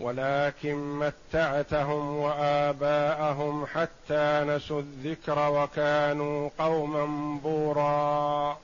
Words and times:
ولكن 0.00 0.98
متعتهم 0.98 2.16
وآباءهم 2.16 3.66
حتى 3.66 4.44
نسوا 4.46 4.80
الذكر 4.80 5.50
وكانوا 5.50 6.50
قوما 6.58 7.38
بورا. 7.42 8.58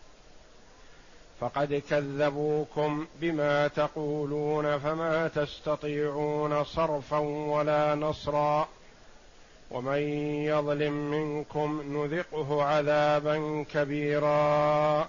فقد 1.41 1.83
كذبوكم 1.91 3.07
بما 3.21 3.69
تقولون 3.69 4.79
فما 4.79 5.29
تستطيعون 5.29 6.65
صرفا 6.65 7.19
ولا 7.19 7.95
نصرا. 7.95 8.69
ومن 9.71 9.99
يظلم 10.45 10.93
منكم 10.93 11.83
نذقه 11.87 12.65
عذابا 12.65 13.65
كبيرا. 13.73 15.09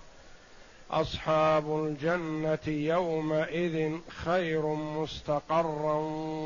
أصحاب 0.91 1.85
الجنة 1.85 2.67
يومئذ 2.67 3.97
خير 4.25 4.65
مستقرا 4.75 5.95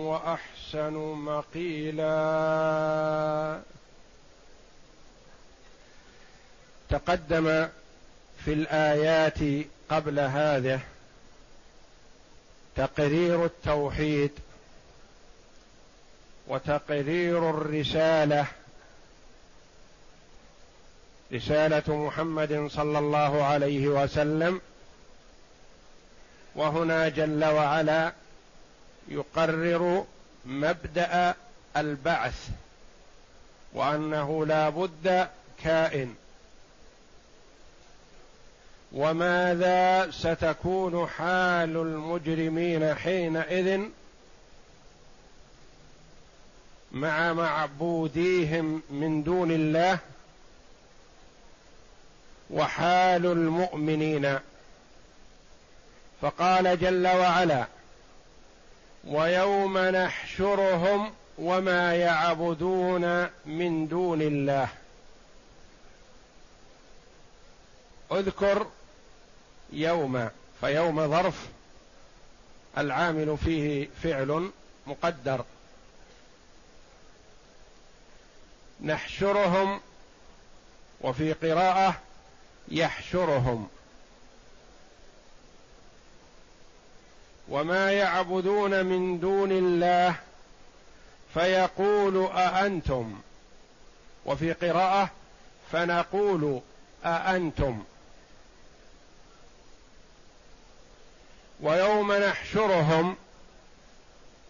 وأحسن 0.08 0.94
مقيلا. 1.16 2.06
تقدم 6.90 7.68
في 8.46 8.54
الآيات 8.54 9.40
قبل 9.90 10.20
هذه 10.20 10.80
تقرير 12.76 13.46
التوحيد 13.46 14.32
وتقرير 16.48 17.50
الرسالة 17.50 18.48
رسالة 21.34 22.06
محمد 22.06 22.68
صلى 22.72 23.00
الله 23.00 23.44
عليه 23.44 23.88
وسلم 23.88 24.62
وهنا 26.56 27.10
جل 27.10 27.46
وعلا 27.46 28.14
يقرر 29.08 30.06
مبدأ 30.46 31.36
البعث 31.78 32.50
وأنه 33.74 34.46
لا 34.46 34.70
بد 34.70 35.28
كائن. 35.64 36.16
وماذا 38.92 40.12
ستكون 40.12 41.08
حال 41.08 41.78
المجرمين 41.78 42.96
حينئذ 42.96 43.82
مع 46.92 47.34
معبوديهم 47.34 48.82
من 48.90 49.24
دون 49.24 49.52
الله؟ 49.52 50.00
وحال 52.50 53.26
المؤمنين. 53.26 54.40
فقال 56.22 56.80
جل 56.80 57.08
وعلا 57.08 57.66
ويوم 59.08 59.78
نحشرهم 59.78 61.14
وما 61.38 61.96
يعبدون 61.96 63.30
من 63.46 63.88
دون 63.88 64.22
الله. 64.22 64.68
اذكر 68.12 68.68
يوم 69.72 70.30
فيوم 70.62 71.08
ظرف 71.08 71.48
العامل 72.78 73.38
فيه 73.46 73.88
فعل 74.04 74.52
مقدر. 74.88 75.46
نحشرهم 78.82 79.82
وفي 81.02 81.34
قراءة 81.34 82.05
يحشرهم 82.68 83.68
وما 87.50 87.92
يعبدون 87.92 88.86
من 88.86 89.20
دون 89.20 89.52
الله 89.52 90.16
فيقول 91.34 92.26
أأنتم 92.26 93.16
وفي 94.26 94.54
قراءة 94.54 95.10
فنقول 95.72 96.62
أأنتم 97.06 97.84
ويوم 101.62 102.14
نحشرهم 102.14 103.16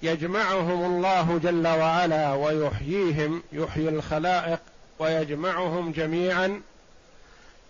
يجمعهم 0.01 0.85
الله 0.85 1.39
جل 1.43 1.67
وعلا 1.67 2.33
ويحييهم 2.33 3.43
يحيي 3.51 3.89
الخلائق 3.89 4.59
ويجمعهم 4.99 5.91
جميعا 5.91 6.61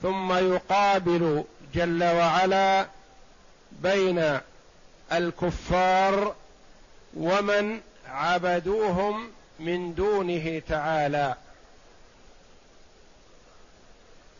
ثم 0.05 0.33
يقابل 0.33 1.43
جل 1.73 2.03
وعلا 2.03 2.87
بين 3.71 4.39
الكفار 5.11 6.35
ومن 7.17 7.81
عبدوهم 8.09 9.31
من 9.59 9.95
دونه 9.95 10.61
تعالى. 10.69 11.35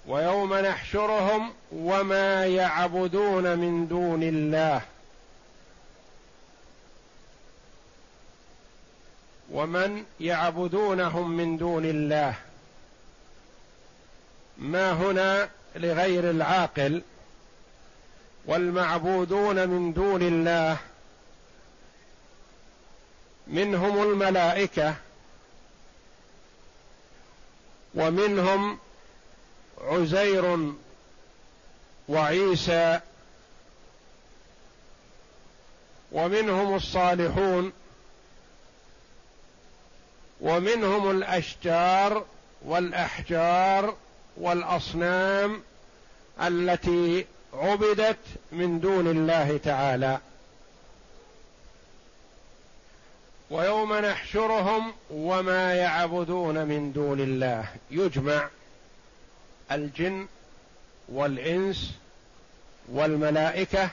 ويوم 0.07 0.53
نحشرهم 0.53 1.53
وما 1.71 2.45
يعبدون 2.45 3.57
من 3.57 3.88
دون 3.88 4.23
الله. 4.23 4.81
ومن 9.51 10.06
يعبدونهم 10.19 11.29
من 11.29 11.57
دون 11.57 11.85
الله. 11.85 12.35
ما 14.57 14.91
هنا 14.91 15.49
لغير 15.75 16.29
العاقل 16.29 17.01
والمعبودون 18.45 19.67
من 19.69 19.93
دون 19.93 20.21
الله 20.21 20.77
منهم 23.47 24.03
الملائكة 24.03 24.95
ومنهم 27.95 28.79
عزير 29.81 30.73
وعيسى 32.09 32.99
ومنهم 36.11 36.75
الصالحون 36.75 37.73
ومنهم 40.41 41.11
الأشجار 41.11 42.25
والأحجار 42.65 43.95
والأصنام 44.37 45.61
التي 46.41 47.25
عبدت 47.53 48.17
من 48.51 48.79
دون 48.79 49.07
الله 49.07 49.57
تعالى. 49.57 50.19
ويوم 53.49 53.93
نحشرهم 53.93 54.93
وما 55.09 55.73
يعبدون 55.73 56.65
من 56.65 56.93
دون 56.93 57.19
الله. 57.19 57.67
يجمع 57.91 58.49
الجن 59.71 60.27
والإنس 61.09 61.93
والملائكة 62.91 63.89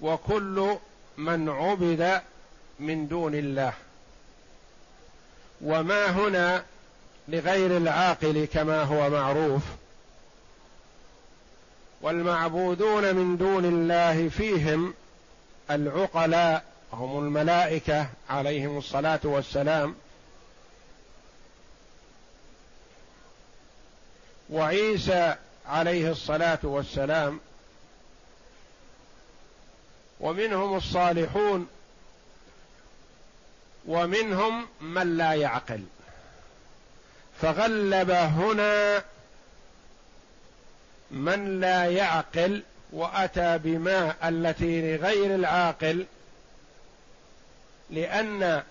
وكل 0.00 0.76
من 1.16 1.48
عبد 1.48 2.20
من 2.80 3.08
دون 3.08 3.34
الله. 3.34 3.72
وما 5.60 6.06
هنا 6.06 6.64
لغير 7.28 7.76
العاقل 7.76 8.44
كما 8.44 8.82
هو 8.82 9.10
معروف. 9.10 9.62
والمعبودون 12.00 13.14
من 13.14 13.36
دون 13.36 13.64
الله 13.64 14.28
فيهم 14.28 14.94
العقلاء 15.70 16.64
هم 16.92 17.18
الملائكة 17.18 18.08
عليهم 18.30 18.78
الصلاة 18.78 19.20
والسلام. 19.24 19.94
وعيسى 24.50 25.34
عليه 25.66 26.10
الصلاة 26.10 26.58
والسلام. 26.62 27.40
ومنهم 30.20 30.76
الصالحون 30.76 31.68
ومنهم 33.88 34.66
من 34.80 35.16
لا 35.16 35.32
يعقل. 35.32 35.82
فغلب 37.42 38.10
هنا 38.10 39.04
من 41.10 41.60
لا 41.60 41.84
يعقل 41.84 42.62
وأتى 42.92 43.58
بما 43.58 44.28
التي 44.28 44.96
لغير 44.96 45.34
العاقل 45.34 46.06
لأن 47.90 48.62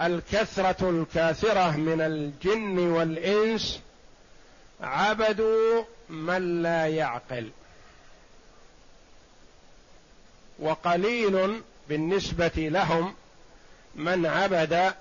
الكثرة 0.00 0.90
الكاثرة 0.90 1.76
من 1.76 2.00
الجن 2.00 2.78
والإنس 2.78 3.80
عبدوا 4.80 5.84
من 6.08 6.62
لا 6.62 6.86
يعقل. 6.86 7.50
وقليل 10.58 11.62
بالنسبة 11.88 12.52
لهم 12.56 13.14
من 13.94 14.26
عبد 14.26 14.94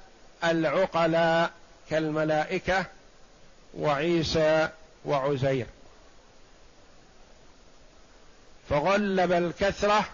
العقلاء 0.43 1.51
كالملائكة 1.89 2.85
وعيسى 3.77 4.69
وعزير. 5.05 5.65
فغلب 8.69 9.31
الكثرة 9.31 10.05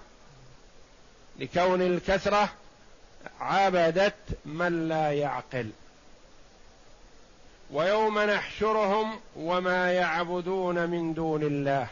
لكون 1.40 1.82
الكثرة 1.82 2.50
عبدت 3.40 4.14
من 4.46 4.90
لا 4.90 5.12
يعقل. 5.12 5.70
ويوم 7.72 8.20
نحشرهم 8.20 9.20
وما 9.36 9.92
يعبدون 9.92 10.90
من 10.90 11.14
دون 11.14 11.44
الله. 11.44 11.88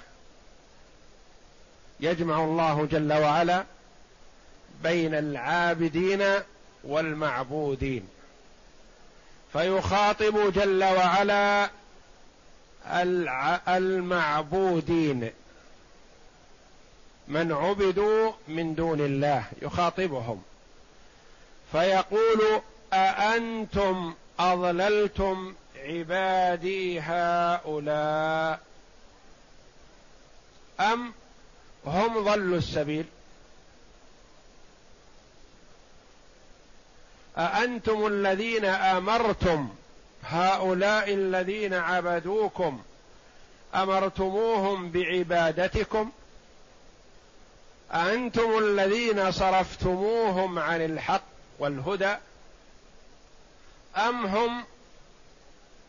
يجمع 1.99 2.43
الله 2.43 2.85
جل 2.85 3.13
وعلا 3.13 3.63
بين 4.83 5.15
العابدين 5.15 6.23
والمعبودين. 6.83 8.07
فيخاطب 9.53 10.53
جل 10.53 10.83
وعلا 10.83 11.69
المعبودين. 13.67 15.31
من 17.27 17.51
عبدوا 17.51 18.31
من 18.47 18.75
دون 18.75 18.99
الله 18.99 19.43
يخاطبهم. 19.61 20.43
فيقول 21.71 22.61
أأنتم 22.93 24.13
أضللتم 24.39 25.53
عبادي 25.83 26.99
هؤلاء 26.99 28.59
أم 30.79 31.13
هم 31.85 32.23
ضلوا 32.23 32.57
السبيل؟ 32.57 33.05
أأنتم 37.37 38.07
الذين 38.07 38.65
أمرتم؟ 38.65 39.69
هؤلاء 40.23 41.13
الذين 41.13 41.73
عبدوكم 41.73 42.81
أمرتموهم 43.75 44.91
بعبادتكم؟ 44.91 46.11
أأنتم 47.93 48.57
الذين 48.57 49.31
صرفتموهم 49.31 50.59
عن 50.59 50.85
الحق 50.85 51.23
والهدى؟ 51.59 52.15
أم 53.97 54.25
هم 54.25 54.63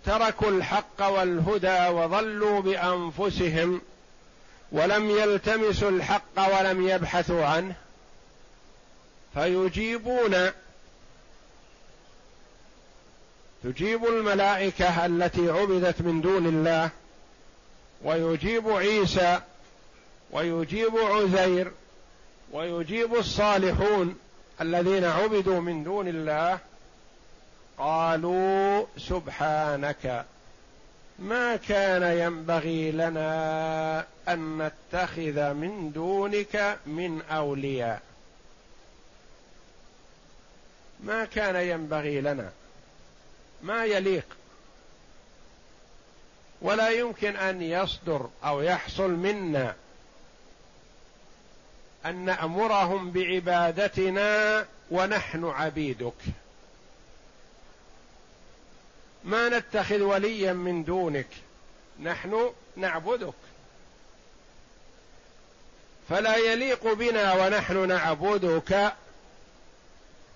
تركوا 0.04 0.48
الحق 0.48 1.02
والهدى 1.08 1.88
وضلوا 1.88 2.60
بأنفسهم 2.60 3.80
ولم 4.72 5.10
يلتمسوا 5.10 5.90
الحق 5.90 6.58
ولم 6.58 6.88
يبحثوا 6.88 7.44
عنه؟ 7.44 7.74
فيجيبون 9.34 10.50
تجيب 13.64 14.04
الملائكة 14.04 15.06
التي 15.06 15.50
عبدت 15.50 16.02
من 16.02 16.20
دون 16.20 16.46
الله 16.46 16.90
ويجيب 18.02 18.68
عيسى 18.68 19.40
ويجيب 20.30 20.96
عزير 20.96 21.72
ويجيب 22.52 23.14
الصالحون 23.14 24.18
الذين 24.60 25.04
عبدوا 25.04 25.60
من 25.60 25.84
دون 25.84 26.08
الله. 26.08 26.58
قالوا 27.78 28.84
سبحانك 28.98 30.24
ما 31.18 31.56
كان 31.56 32.18
ينبغي 32.18 32.90
لنا 32.90 34.06
أن 34.28 34.58
نتخذ 34.92 35.52
من 35.52 35.92
دونك 35.92 36.78
من 36.86 37.22
أولياء. 37.22 38.02
ما 41.04 41.24
كان 41.24 41.56
ينبغي 41.56 42.20
لنا 42.20 42.50
ما 43.64 43.84
يليق. 43.84 44.26
ولا 46.62 46.90
يمكن 46.90 47.36
أن 47.36 47.62
يصدر 47.62 48.28
أو 48.44 48.62
يحصل 48.62 49.10
منا 49.10 49.74
أن 52.06 52.24
نأمرهم 52.24 53.10
بعبادتنا 53.10 54.66
ونحن 54.90 55.44
عبيدك. 55.44 56.14
ما 59.24 59.48
نتخذ 59.48 60.00
وليا 60.00 60.52
من 60.52 60.84
دونك 60.84 61.28
نحن 62.02 62.52
نعبدك. 62.76 63.34
فلا 66.08 66.36
يليق 66.36 66.92
بنا 66.92 67.32
ونحن 67.32 67.88
نعبدك 67.88 68.92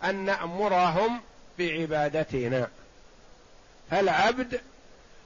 أن 0.05 0.25
نأمرهم 0.25 1.21
بعبادتنا. 1.59 2.69
فالعبد 3.91 4.61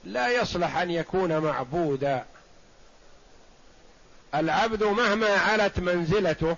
لا 0.03 0.27
يصلح 0.27 0.77
أن 0.77 0.91
يكون 0.91 1.37
معبودا. 1.37 2.25
العبد 4.35 4.83
مهما 4.83 5.29
علت 5.29 5.79
منزلته 5.79 6.55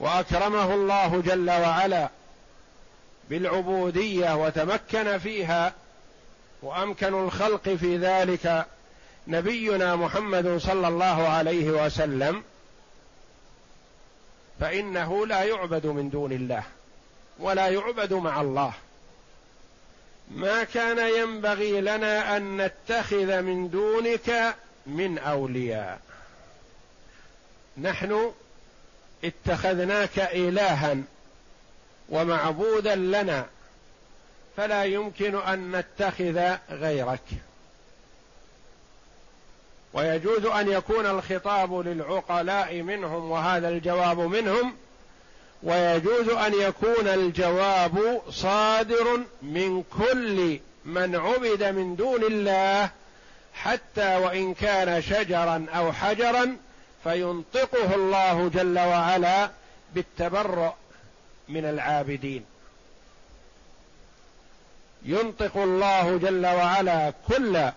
وأكرمه 0.00 0.74
الله 0.74 1.20
جل 1.20 1.50
وعلا 1.50 2.08
بالعبودية 3.30 4.36
وتمكن 4.36 5.18
فيها 5.18 5.72
وأمكن 6.62 7.14
الخلق 7.24 7.68
في 7.68 7.96
ذلك 7.96 8.66
نبينا 9.28 9.96
محمد 9.96 10.58
صلى 10.58 10.88
الله 10.88 11.28
عليه 11.28 11.70
وسلم 11.70 12.42
فإنه 14.60 15.26
لا 15.26 15.42
يعبد 15.42 15.86
من 15.86 16.10
دون 16.10 16.32
الله 16.32 16.62
ولا 17.38 17.68
يعبد 17.68 18.12
مع 18.12 18.40
الله. 18.40 18.72
ما 20.30 20.64
كان 20.64 20.98
ينبغي 20.98 21.80
لنا 21.80 22.36
أن 22.36 22.56
نتخذ 22.56 23.42
من 23.42 23.70
دونك 23.70 24.54
من 24.86 25.18
أولياء. 25.18 26.00
نحن 27.78 28.32
اتخذناك 29.24 30.18
الها 30.18 30.96
ومعبودا 32.08 32.94
لنا 32.94 33.46
فلا 34.56 34.84
يمكن 34.84 35.36
أن 35.36 35.76
نتخذ 35.76 36.56
غيرك. 36.70 37.20
ويجوز 39.92 40.44
أن 40.44 40.68
يكون 40.68 41.06
الخطاب 41.06 41.74
للعقلاء 41.74 42.82
منهم 42.82 43.30
وهذا 43.30 43.68
الجواب 43.68 44.18
منهم 44.18 44.76
ويجوز 45.62 46.28
أن 46.28 46.54
يكون 46.54 47.08
الجواب 47.08 48.22
صادر 48.30 49.20
من 49.42 49.82
كل 49.82 50.58
من 50.84 51.16
عبد 51.16 51.62
من 51.62 51.96
دون 51.96 52.22
الله 52.24 52.90
حتى 53.54 54.16
وإن 54.16 54.54
كان 54.54 55.02
شجرا 55.02 55.66
أو 55.74 55.92
حجرا 55.92 56.56
فينطقه 57.04 57.94
الله 57.94 58.48
جل 58.48 58.78
وعلا 58.78 59.50
بالتبرؤ 59.94 60.72
من 61.48 61.64
العابدين. 61.64 62.44
ينطق 65.04 65.56
الله 65.56 66.18
جل 66.18 66.46
وعلا 66.46 67.12
كل 67.28 67.70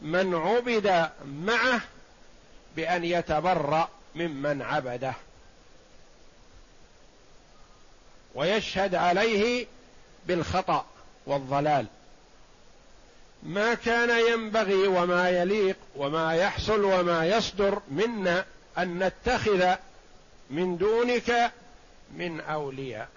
من 0.00 0.34
عبد 0.34 1.08
معه 1.26 1.80
بأن 2.76 3.04
يتبرأ 3.04 3.88
ممن 4.14 4.62
عبده. 4.62 5.14
ويشهد 8.36 8.94
عليه 8.94 9.66
بالخطأ 10.26 10.86
والضلال. 11.26 11.86
ما 13.42 13.74
كان 13.74 14.32
ينبغي 14.32 14.86
وما 14.88 15.30
يليق 15.30 15.76
وما 15.96 16.34
يحصل 16.34 16.84
وما 16.84 17.26
يصدر 17.26 17.80
منا 17.90 18.44
أن 18.78 18.98
نتخذ 18.98 19.74
من 20.50 20.76
دونك 20.76 21.52
من 22.14 22.40
أولياء. 22.40 23.08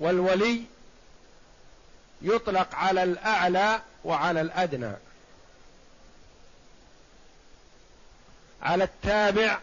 والولي 0.00 0.62
يطلق 2.22 2.74
على 2.74 3.02
الأعلى 3.02 3.80
وعلى 4.04 4.40
الأدنى. 4.40 4.92
على 8.62 8.84
التابع 8.84 9.58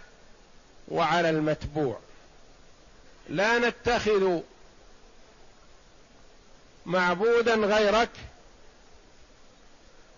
وعلى 0.87 1.29
المتبوع. 1.29 1.99
لا 3.29 3.59
نتخذ 3.59 4.39
معبودا 6.85 7.55
غيرك 7.55 8.09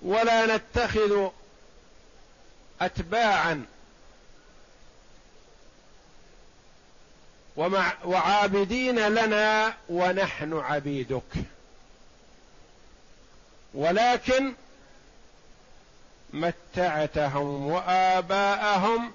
ولا 0.01 0.55
نتخذ 0.57 1.29
اتباعا 2.81 3.65
ومع 7.55 7.93
وعابدين 8.05 8.99
لنا 9.07 9.73
ونحن 9.89 10.53
عبيدك. 10.53 11.33
ولكن 13.73 14.53
متعتهم 16.33 17.67
وآباءهم 17.67 19.13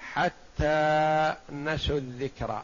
حتى 0.00 1.34
نسوا 1.52 1.98
الذكر. 1.98 2.62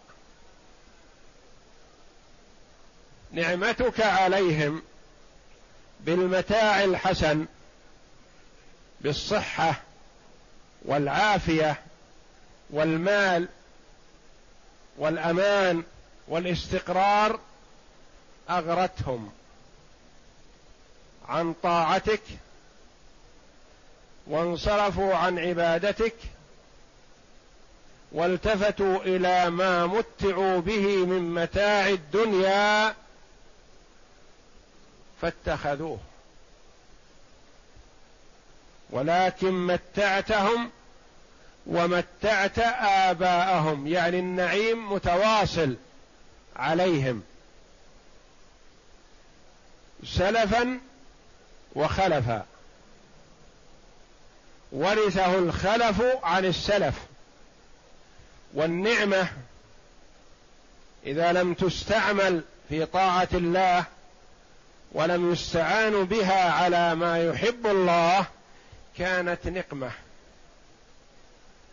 نعمتك 3.37 4.01
عليهم 4.01 4.83
بالمتاع 6.01 6.85
الحسن 6.85 7.47
بالصحة 9.01 9.75
والعافية 10.83 11.81
والمال 12.71 13.49
والأمان 14.99 15.83
والاستقرار 16.29 17.41
أغرتهم 18.51 19.33
عن 21.29 21.55
طاعتك 21.63 22.23
وانصرفوا 24.27 25.15
عن 25.15 25.39
عبادتك 25.39 26.15
والتفتوا 28.13 29.03
إلى 29.03 29.51
ما 29.51 29.87
متعوا 29.87 30.61
به 30.61 31.05
من 31.07 31.35
متاع 31.35 31.89
الدنيا 31.89 32.95
فاتخذوه. 35.23 35.99
ولكن 38.91 39.67
متعتهم 39.67 40.71
ومتعت 41.67 42.59
آباءهم 43.09 43.87
يعني 43.87 44.19
النعيم 44.19 44.93
متواصل 44.93 45.77
عليهم. 46.57 47.23
سلفا 50.05 50.81
وخلفا. 51.75 52.47
ورثه 54.73 55.39
الخلف 55.39 56.03
عن 56.23 56.45
السلف. 56.45 56.95
والنعمة 58.55 59.29
إذا 61.07 61.33
لم 61.33 61.55
تستعمل 61.55 62.43
في 62.69 62.87
طاعة 62.87 63.29
الله 63.35 63.85
ولم 64.93 65.33
يستعان 65.33 66.05
بها 66.05 66.51
على 66.51 66.95
ما 66.95 67.25
يحب 67.25 67.67
الله 67.67 68.27
كانت 68.99 69.47
نقمة 69.47 69.91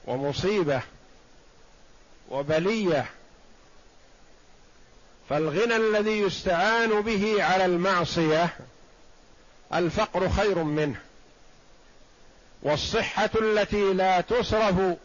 ومصيبة 0.06 0.82
وبلية. 2.30 3.06
فالغنى 5.30 5.76
الذي 5.76 6.20
يستعان 6.20 7.02
به 7.02 7.44
على 7.44 7.66
المعصية 7.66 8.50
الفقر 9.74 10.30
خير 10.30 10.64
منه 10.64 11.00
والصحة 12.62 13.30
التي 13.42 13.94
لا 13.94 14.22
تصرف 14.22 14.98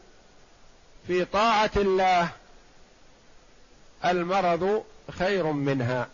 في 1.06 1.24
طاعة 1.24 1.70
الله 1.76 2.28
المرض 4.04 4.84
خير 5.10 5.46
منها 5.52 6.08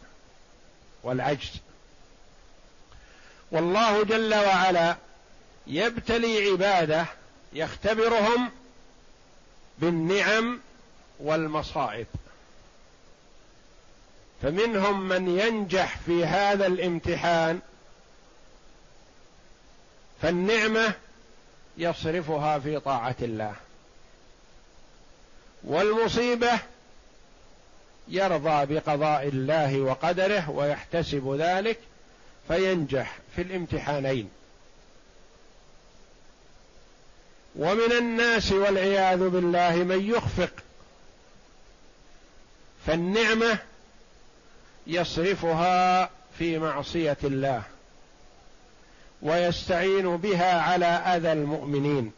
والعجز. 1.02 1.50
والله 3.54 4.04
جل 4.04 4.34
وعلا 4.34 4.96
يبتلي 5.66 6.50
عباده 6.50 7.06
يختبرهم 7.52 8.50
بالنعم 9.78 10.60
والمصائب. 11.20 12.06
فمنهم 14.42 15.08
من 15.08 15.38
ينجح 15.38 15.98
في 15.98 16.24
هذا 16.24 16.66
الامتحان 16.66 17.60
فالنعمة 20.22 20.94
يصرفها 21.76 22.58
في 22.58 22.80
طاعة 22.80 23.16
الله. 23.22 23.54
والمصيبة 25.64 26.58
يرضى 28.08 28.74
بقضاء 28.74 29.28
الله 29.28 29.80
وقدره 29.80 30.50
ويحتسب 30.50 31.36
ذلك 31.38 31.78
فينجح 32.48 33.18
في 33.36 33.42
الامتحانين. 33.42 34.30
ومن 37.56 37.92
الناس 37.92 38.52
والعياذ 38.52 39.28
بالله 39.28 39.76
من 39.76 40.10
يخفق 40.10 40.50
فالنعمة 42.86 43.58
يصرفها 44.86 46.10
في 46.38 46.58
معصية 46.58 47.16
الله 47.24 47.62
ويستعين 49.22 50.16
بها 50.16 50.60
على 50.60 50.86
أذى 50.86 51.32
المؤمنين. 51.32 52.12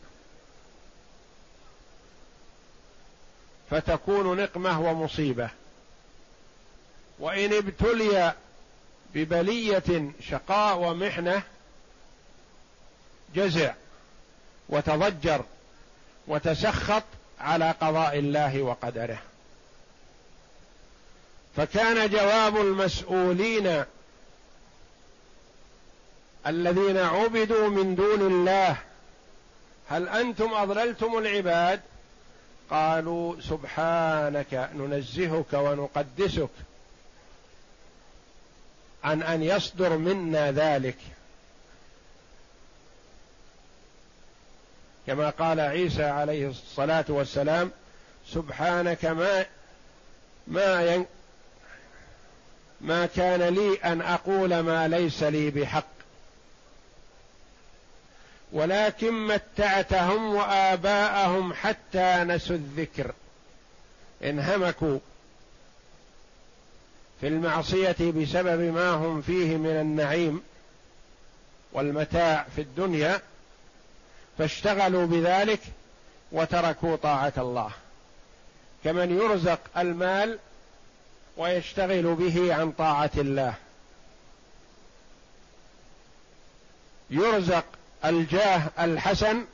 فتكون 3.71 4.37
نقمة 4.43 4.81
ومصيبة. 4.81 5.51
وإن 7.19 7.53
ابتلي 7.53 8.35
ببلية 9.17 10.13
شقاء 10.31 10.79
ومحنة 10.79 11.43
جزع 13.35 13.75
وتضجر 14.69 15.45
وتسخط 16.29 17.03
على 17.41 17.71
قضاء 17.71 18.19
الله 18.19 18.63
وقدره. 18.63 19.19
فكان 21.57 22.11
جواب 22.11 22.57
المسؤولين 22.57 23.85
الذين 26.47 26.97
عبدوا 26.97 27.69
من 27.69 27.95
دون 27.95 28.21
الله 28.21 28.77
هل 29.89 30.09
أنتم 30.09 30.55
أضللتم 30.55 31.19
العباد؟ 31.19 31.81
قالوا 32.71 33.41
سبحانك 33.41 34.71
ننزهك 34.75 35.53
ونقدسك. 35.53 36.51
عن 39.07 39.23
أن 39.23 39.43
يصدر 39.43 39.97
منا 39.97 40.53
ذلك. 40.53 40.97
كما 45.07 45.31
قال 45.31 45.61
عيسى 45.61 46.05
عليه 46.05 46.49
الصلاة 46.49 47.05
والسلام 47.09 47.71
سبحانك 48.29 49.05
ما 49.05 49.47
ما 50.47 50.95
ين 50.95 51.07
ما 52.81 53.07
كان 53.07 53.43
لي 53.43 53.75
أن 53.75 54.01
أقول 54.01 54.61
ما 54.61 54.89
ليس 54.89 55.23
لي 55.23 55.51
بحق. 55.51 55.97
ولكن 58.53 59.27
متعتهم 59.27 60.35
وآباءهم 60.35 61.53
حتى 61.53 62.25
نسوا 62.25 62.57
الذكر. 62.57 63.13
انهمكوا. 64.25 64.99
في 67.21 67.29
المعصية 67.29 67.97
بسبب 68.01 68.61
ما 68.75 68.91
هم 68.91 69.23
فيه 69.23 69.57
من 69.57 69.71
النعيم 69.71 70.43
والمتاع 71.73 72.47
في 72.57 72.61
الدنيا 72.61 73.21
فاشتغلوا 74.39 75.07
بذلك 75.07 75.61
وتركوا 76.33 76.97
طاعة 76.97 77.33
الله. 77.39 77.71
كمن 78.85 79.19
يرزق 79.19 79.61
المال 79.77 80.39
ويشتغل 81.37 82.15
به 82.15 82.55
عن 82.55 82.73
طاعة 82.73 83.11
الله. 83.17 83.55
يرزق 87.11 87.65
الجاه 88.05 88.63
الحسن 88.79 89.45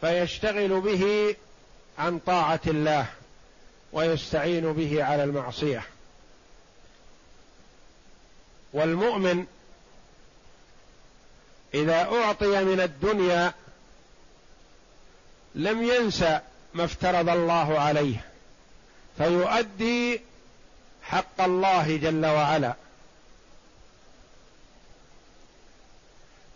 فيشتغل 0.00 0.80
به 0.80 1.36
عن 1.98 2.18
طاعة 2.18 2.60
الله. 2.66 3.06
ويستعين 3.94 4.72
به 4.72 5.04
على 5.04 5.24
المعصية. 5.24 5.82
والمؤمن 8.72 9.46
إذا 11.74 12.02
أعطي 12.02 12.64
من 12.64 12.80
الدنيا 12.80 13.52
لم 15.54 15.82
ينسى 15.82 16.40
ما 16.74 16.84
افترض 16.84 17.28
الله 17.28 17.80
عليه 17.80 18.24
فيؤدي 19.18 20.20
حق 21.02 21.40
الله 21.40 21.96
جل 21.96 22.26
وعلا. 22.26 22.74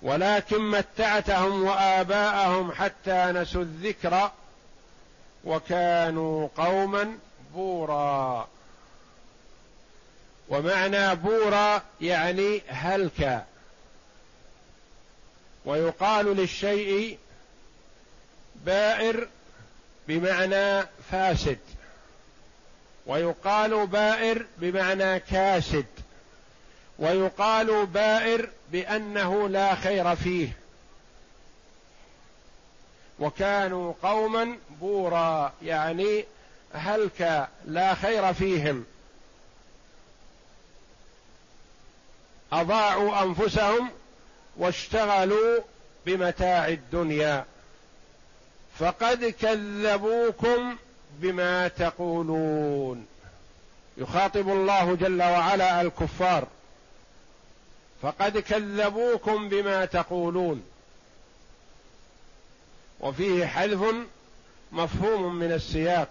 ولكن 0.02 0.70
متعتهم 0.70 1.62
وآباءهم 1.64 2.72
حتى 2.72 3.32
نسوا 3.34 3.62
الذكر 3.62 4.30
وكانوا 5.44 6.48
قوما 6.56 7.18
بورا. 7.54 8.48
ومعنى 10.48 11.14
بورا 11.14 11.82
يعني 12.00 12.62
هلكا 12.68 13.46
ويقال 15.64 16.26
للشيء 16.26 17.18
بائر 18.66 19.28
بمعنى 20.08 20.86
فاسد. 21.10 21.58
ويقال 23.06 23.86
بائر 23.86 24.46
بمعنى 24.58 25.20
كاسد. 25.20 25.86
ويقال 26.98 27.86
بائر 27.86 28.48
بأنه 28.72 29.48
لا 29.48 29.74
خير 29.74 30.16
فيه. 30.16 30.48
وكانوا 33.18 33.94
قوما 34.02 34.56
بورا 34.80 35.52
يعني 35.62 36.24
هلك 36.72 37.48
لا 37.64 37.94
خير 37.94 38.34
فيهم. 38.34 38.84
أضاعوا 42.52 43.22
أنفسهم 43.22 43.90
واشتغلوا 44.56 45.60
بمتاع 46.06 46.68
الدنيا. 46.68 47.44
فقد 48.78 49.24
كذبوكم 49.24 50.76
بما 51.10 51.68
تقولون. 51.68 53.06
يخاطب 53.96 54.48
الله 54.48 54.94
جل 54.94 55.22
وعلا 55.22 55.80
الكفار. 55.80 56.46
فقد 58.02 58.38
كذبوكم 58.38 59.48
بما 59.48 59.84
تقولون. 59.84 60.62
وفيه 63.00 63.46
حذف 63.46 63.94
مفهوم 64.72 65.34
من 65.34 65.52
السياق. 65.52 66.08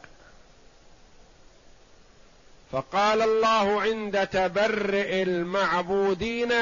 فقال 2.71 3.21
الله 3.21 3.81
عند 3.81 4.27
تبرئ 4.27 5.23
المعبودين 5.23 6.53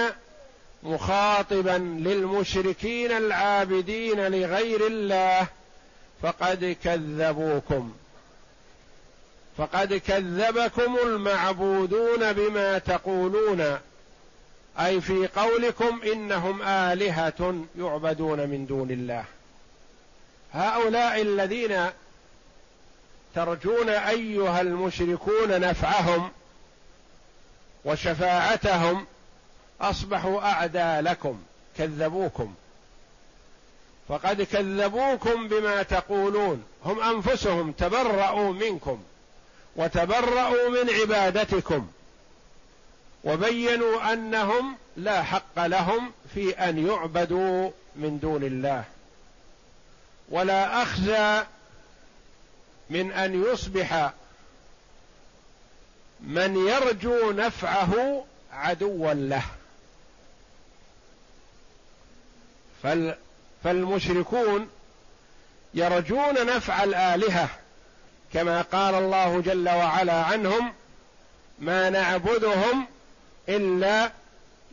مخاطبا 0.83 1.77
للمشركين 1.99 3.11
العابدين 3.11 4.27
لغير 4.27 4.87
الله 4.87 5.47
فقد 6.21 6.77
كذبوكم. 6.83 7.93
فقد 9.57 9.93
كذبكم 9.93 10.97
المعبودون 11.05 12.33
بما 12.33 12.77
تقولون. 12.77 13.77
أي 14.79 15.01
في 15.01 15.27
قولكم 15.27 16.01
إنهم 16.01 16.61
آلهة 16.61 17.55
يعبدون 17.79 18.49
من 18.49 18.65
دون 18.65 18.91
الله. 18.91 19.25
هؤلاء 20.53 21.21
الذين 21.21 21.89
ترجون 23.35 23.89
أيها 23.89 24.61
المشركون 24.61 25.59
نفعهم 25.59 26.31
وشفاعتهم 27.85 29.05
أصبحوا 29.81 30.41
أعداء 30.41 31.01
لكم 31.01 31.41
كذبوكم. 31.77 32.53
فقد 34.09 34.41
كذبوكم 34.41 35.47
بما 35.47 35.83
تقولون 35.83 36.63
هم 36.85 37.01
أنفسهم 37.01 37.71
تبرأوا 37.71 38.53
منكم 38.53 39.03
وتبرأوا 39.75 40.69
من 40.69 40.89
عبادتكم 40.89 41.87
وبينوا 43.23 44.13
أنهم 44.13 44.75
لا 44.97 45.23
حق 45.23 45.65
لهم 45.65 46.11
في 46.33 46.49
أن 46.51 46.87
يعبدوا 46.87 47.71
من 47.95 48.19
دون 48.19 48.43
الله. 48.43 48.83
ولا 50.29 50.81
أخزى 50.81 51.43
من 52.89 53.11
أن 53.11 53.43
يصبح 53.43 54.11
من 56.19 56.67
يرجو 56.67 57.31
نفعه 57.31 58.23
عدوا 58.53 59.13
له. 59.13 59.43
فال 62.83 63.15
فالمشركون 63.63 64.69
يرجون 65.73 66.45
نفع 66.45 66.83
الآلهة 66.83 67.49
كما 68.33 68.61
قال 68.61 68.95
الله 68.95 69.41
جل 69.41 69.69
وعلا 69.69 70.23
عنهم 70.23 70.73
ما 71.59 71.89
نعبدهم 71.89 72.87
إلا 73.49 74.11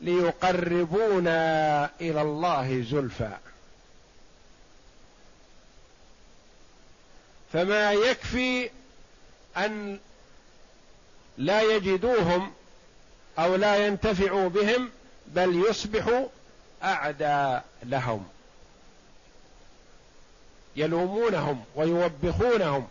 ليقربونا 0.03 1.91
إلى 2.01 2.23
الله 2.23 2.85
زلفى. 2.91 3.31
فما 7.53 7.93
يكفي 7.93 8.71
أن 9.57 9.99
لا 11.39 11.63
يجدوهم 11.63 12.53
أو 13.39 13.55
لا 13.55 13.87
ينتفعوا 13.87 14.49
بهم 14.49 14.91
بل 15.27 15.65
يصبحوا 15.69 16.27
أعداء 16.83 17.65
لهم 17.83 18.29
يلومونهم 20.77 21.65
ويوبخونهم 21.75 22.89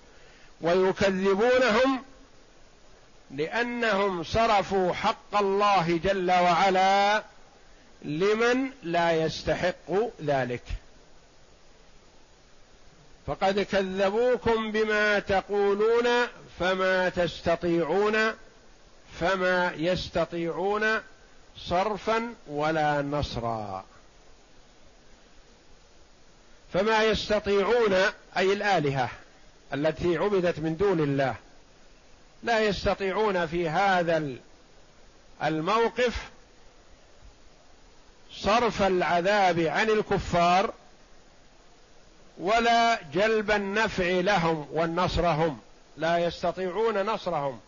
ويكذبونهم 0.62 2.04
لأنهم 3.32 4.24
صرفوا 4.24 4.94
حق 4.94 5.36
الله 5.36 6.00
جل 6.04 6.32
وعلا 6.32 7.24
لمن 8.02 8.70
لا 8.84 9.12
يستحق 9.12 9.92
ذلك. 10.26 10.64
فقد 13.28 13.60
كذبوكم 13.60 14.72
بما 14.72 15.20
تقولون 15.20 16.08
فما 16.60 17.10
تستطيعون 17.10 18.18
فما 19.20 19.74
يستطيعون 19.76 21.00
صرفا 21.58 22.34
ولا 22.48 23.02
نصرا. 23.02 23.86
فما 26.74 27.04
يستطيعون 27.04 27.94
أي 28.38 28.54
الآلهة 28.54 29.10
التي 29.74 30.18
عبدت 30.18 30.60
من 30.60 30.78
دون 30.78 31.00
الله 31.00 31.36
لا 32.44 32.60
يستطيعون 32.60 33.46
في 33.46 33.70
هذا 33.70 34.30
الموقف 35.44 36.30
صرف 38.34 38.82
العذاب 38.82 39.60
عن 39.60 39.90
الكفار 39.90 40.74
ولا 42.42 43.00
جلب 43.14 43.52
النفع 43.52 44.06
لهم 44.06 44.68
والنصر 44.72 45.28
هم 45.28 45.60
لا 45.98 46.18
يستطيعون 46.18 47.06
نصرهم 47.06 47.60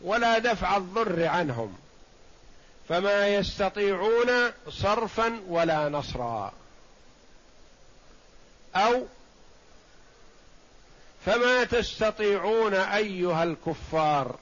ولا 0.00 0.38
دفع 0.38 0.76
الضر 0.76 1.26
عنهم. 1.26 1.78
فما 2.88 3.28
يستطيعون 3.28 4.52
صرفا 4.68 5.40
ولا 5.48 5.88
نصرا. 5.88 6.52
أو 8.76 9.06
فما 11.26 11.64
تستطيعون 11.64 12.74
أيها 12.74 13.42
الكفار 13.44 14.36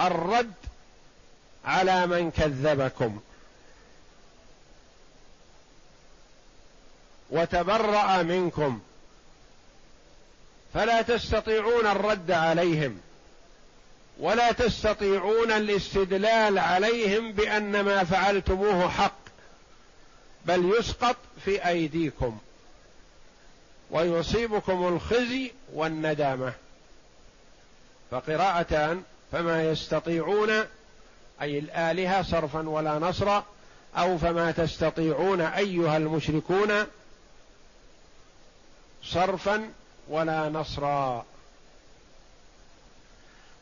الرد 0.00 0.52
على 1.64 2.06
من 2.06 2.30
كذبكم. 2.30 3.20
وتبرأ 7.30 8.22
منكم. 8.22 8.80
فلا 10.74 11.02
تستطيعون 11.02 11.86
الرد 11.86 12.30
عليهم. 12.30 13.00
ولا 14.18 14.52
تستطيعون 14.52 15.52
الاستدلال 15.52 16.58
عليهم 16.58 17.32
بأن 17.32 17.80
ما 17.80 18.04
فعلتموه 18.04 18.88
حق. 18.88 19.20
بل 20.46 20.72
يسقط 20.78 21.16
في 21.44 21.68
أيديكم. 21.68 22.38
ويصيبكم 23.90 24.88
الخزي 24.88 25.52
والندامة. 25.74 26.52
فقراءتان 28.10 29.02
فما 29.32 29.70
يستطيعون 29.70 30.50
أي 31.42 31.58
الآلهة 31.58 32.22
صرفا 32.22 32.68
ولا 32.68 32.98
نصرا 32.98 33.44
أو 33.96 34.18
فما 34.18 34.50
تستطيعون 34.50 35.40
أيها 35.40 35.96
المشركون 35.96 36.86
صرفا 39.12 39.70
ولا 40.08 40.48
نصرا. 40.48 41.26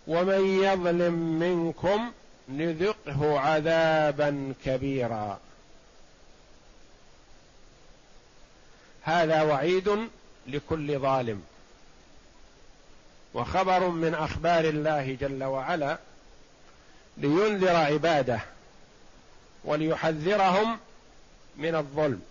ومن 0.07 0.63
يظلم 0.63 1.39
منكم 1.39 2.13
نذقه 2.49 3.41
عذابا 3.41 4.55
كبيرا. 4.65 5.41
هذا 9.03 9.43
وعيد 9.43 10.09
لكل 10.47 10.99
ظالم. 10.99 11.43
وخبر 13.35 13.89
من 13.89 14.15
أخبار 14.15 14.65
الله 14.65 15.17
جل 15.21 15.45
وعلا 15.45 15.99
لينذر 17.17 17.77
عباده 17.77 18.41
وليحذرهم 19.65 20.79
من 21.57 21.75
الظلم. 21.75 22.23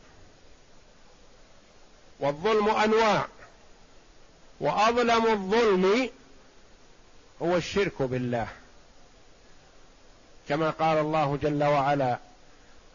والظلم 2.20 2.70
أنواع. 2.70 3.28
وأظلم 4.60 5.28
الظلم 5.28 6.10
هو 7.42 7.56
الشرك 7.56 8.02
بالله. 8.02 8.48
كما 10.50 10.70
قال 10.70 10.98
الله 10.98 11.40
جل 11.44 11.64
وعلا 11.64 12.20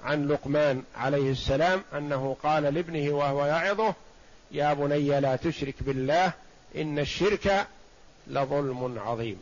عن 0.04 0.28
لقمان 0.28 0.82
عليه 0.96 1.30
السلام 1.30 1.84
أنه 1.92 2.36
قال 2.42 2.62
لابنه 2.62 3.14
وهو 3.14 3.46
يعظه 3.46 3.94
يا 4.50 4.72
بني 4.74 5.20
لا 5.20 5.36
تشرك 5.36 5.74
بالله 5.80 6.32
إن 6.76 6.98
الشرك 6.98 7.66
لظلم 8.26 8.98
عظيم. 8.98 9.38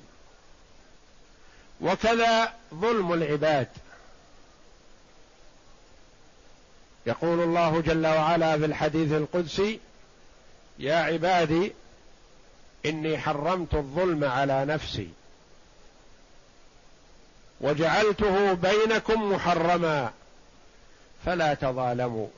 وكذا 1.81 2.55
ظلم 2.75 3.13
العباد. 3.13 3.69
يقول 7.07 7.41
الله 7.41 7.81
جل 7.81 8.07
وعلا 8.07 8.59
في 8.59 8.65
الحديث 8.65 9.13
القدسي 9.13 9.81
يا 10.79 10.95
عبادي 10.95 11.73
إني 12.87 13.19
حرمت 13.19 13.75
الظلم 13.75 14.25
على 14.25 14.65
نفسي 14.65 15.09
وجعلته 17.61 18.53
بينكم 18.53 19.33
محرما 19.33 20.13
فلا 21.27 21.55
تظالموا. 21.55 22.29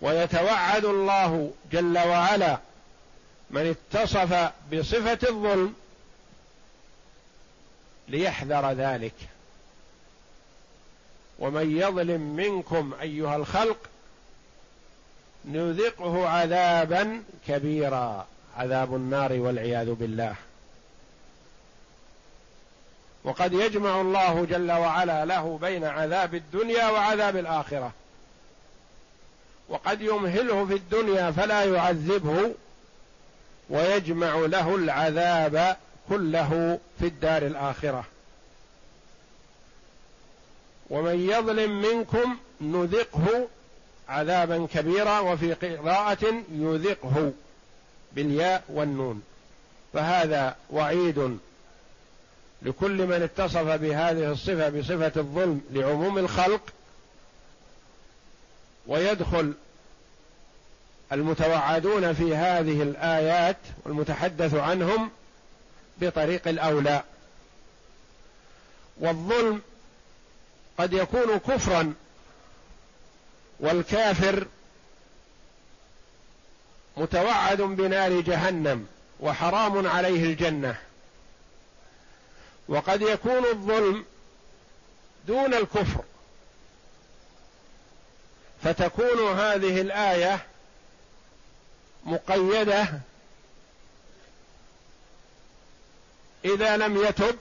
ويتوعد 0.00 0.84
الله 0.84 1.52
جل 1.72 1.98
وعلا 1.98 2.58
من 3.50 3.76
اتصف 3.92 4.52
بصفة 4.72 5.28
الظلم 5.28 5.74
ليحذر 8.08 8.72
ذلك. 8.72 9.14
ومن 11.42 11.76
يظلم 11.76 12.20
منكم 12.36 12.92
أيها 13.02 13.36
الخلق 13.36 13.76
نذقه 15.44 16.28
عذابا 16.28 17.22
كبيرا. 17.48 18.26
عذاب 18.56 18.94
النار 18.94 19.32
والعياذ 19.32 19.92
بالله. 19.92 20.34
وقد 23.24 23.52
يجمع 23.52 24.00
الله 24.00 24.44
جل 24.44 24.72
وعلا 24.72 25.24
له 25.24 25.58
بين 25.62 25.84
عذاب 25.84 26.34
الدنيا 26.34 26.88
وعذاب 26.88 27.36
الآخرة. 27.36 27.92
وقد 29.68 30.00
يمهله 30.00 30.66
في 30.66 30.74
الدنيا 30.74 31.30
فلا 31.30 31.64
يعذبه 31.64 32.54
ويجمع 33.70 34.34
له 34.34 34.74
العذاب 34.76 35.76
كله 36.08 36.78
في 36.98 37.06
الدار 37.06 37.42
الآخرة. 37.42 38.04
ومن 40.92 41.30
يظلم 41.30 41.82
منكم 41.82 42.36
نذقه 42.60 43.48
عذابا 44.08 44.66
كبيرا 44.74 45.20
وفي 45.20 45.52
قراءة 45.54 46.34
يذقه 46.52 47.32
بالياء 48.12 48.64
والنون. 48.68 49.22
فهذا 49.92 50.56
وعيد 50.70 51.38
لكل 52.62 53.06
من 53.06 53.22
اتصف 53.22 53.66
بهذه 53.68 54.32
الصفة 54.32 54.68
بصفة 54.68 55.12
الظلم 55.20 55.60
لعموم 55.70 56.18
الخلق 56.18 56.60
ويدخل 58.86 59.52
المتوعدون 61.12 62.12
في 62.12 62.36
هذه 62.36 62.82
الآيات 62.82 63.56
والمتحدث 63.84 64.54
عنهم 64.54 65.10
بطريق 66.00 66.48
الأولى. 66.48 67.02
والظلم 69.00 69.62
قد 70.78 70.92
يكون 70.92 71.38
كفرا 71.38 71.94
والكافر 73.60 74.46
متوعد 76.96 77.62
بنار 77.62 78.20
جهنم 78.20 78.86
وحرام 79.20 79.86
عليه 79.86 80.24
الجنة. 80.24 80.76
وقد 82.68 83.02
يكون 83.02 83.44
الظلم 83.44 84.04
دون 85.26 85.54
الكفر. 85.54 86.04
فتكون 88.62 89.38
هذه 89.38 89.80
الآية 89.80 90.46
مقيدة 92.04 93.00
إذا 96.44 96.76
لم 96.76 97.04
يتب 97.04 97.36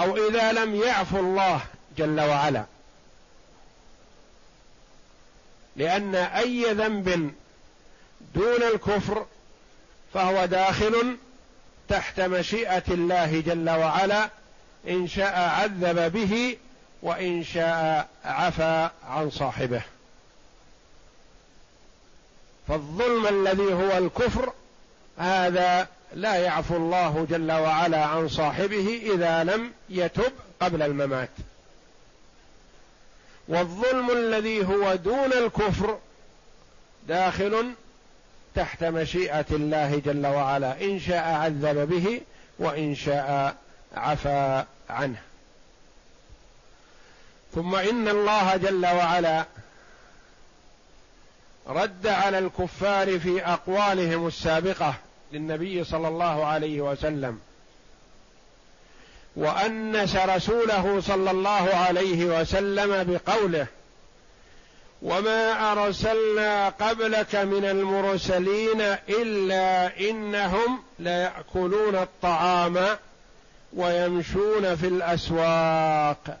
أو 0.00 0.28
إذا 0.28 0.52
لم 0.52 0.74
يعفو 0.74 1.20
الله 1.20 1.60
جل 1.98 2.20
وعلا. 2.20 2.64
لأن 5.76 6.14
أي 6.14 6.72
ذنب 6.72 7.34
دون 8.34 8.62
الكفر 8.62 9.26
فهو 10.14 10.44
داخل 10.44 11.16
تحت 11.88 12.20
مشيئة 12.20 12.82
الله 12.88 13.40
جل 13.40 13.70
وعلا 13.70 14.30
إن 14.88 15.08
شاء 15.08 15.38
عذب 15.38 16.12
به 16.12 16.56
وإن 17.02 17.44
شاء 17.44 18.08
عفى 18.24 18.90
عن 19.08 19.30
صاحبه. 19.30 19.82
فالظلم 22.68 23.26
الذي 23.26 23.74
هو 23.74 23.98
الكفر 23.98 24.52
هذا 25.18 25.88
لا 26.16 26.36
يعفو 26.36 26.76
الله 26.76 27.26
جل 27.30 27.52
وعلا 27.52 28.04
عن 28.04 28.28
صاحبه 28.28 29.12
إذا 29.14 29.44
لم 29.44 29.72
يتب 29.88 30.32
قبل 30.60 30.82
الممات. 30.82 31.30
والظلم 33.48 34.10
الذي 34.10 34.66
هو 34.66 34.94
دون 34.94 35.32
الكفر 35.32 35.98
داخل 37.08 37.72
تحت 38.54 38.84
مشيئة 38.84 39.44
الله 39.50 39.98
جل 39.98 40.26
وعلا 40.26 40.80
إن 40.80 41.00
شاء 41.00 41.24
عذب 41.24 41.88
به 41.88 42.20
وإن 42.58 42.94
شاء 42.94 43.56
عفى 43.94 44.64
عنه. 44.90 45.18
ثم 47.54 47.74
إن 47.74 48.08
الله 48.08 48.56
جل 48.56 48.86
وعلا 48.86 49.44
رد 51.66 52.06
على 52.06 52.38
الكفار 52.38 53.18
في 53.18 53.46
أقوالهم 53.46 54.26
السابقة 54.26 54.94
للنبي 55.32 55.84
صلى 55.84 56.08
الله 56.08 56.46
عليه 56.46 56.80
وسلم. 56.80 57.40
وأنس 59.36 60.16
رسوله 60.16 61.00
صلى 61.00 61.30
الله 61.30 61.74
عليه 61.74 62.40
وسلم 62.40 63.04
بقوله 63.04 63.66
وما 65.02 65.72
أرسلنا 65.72 66.68
قبلك 66.68 67.34
من 67.36 67.64
المرسلين 67.64 68.80
إلا 69.08 70.00
إنهم 70.00 70.82
ليأكلون 70.98 71.96
الطعام 71.96 72.86
ويمشون 73.72 74.76
في 74.76 74.86
الأسواق. 74.86 76.38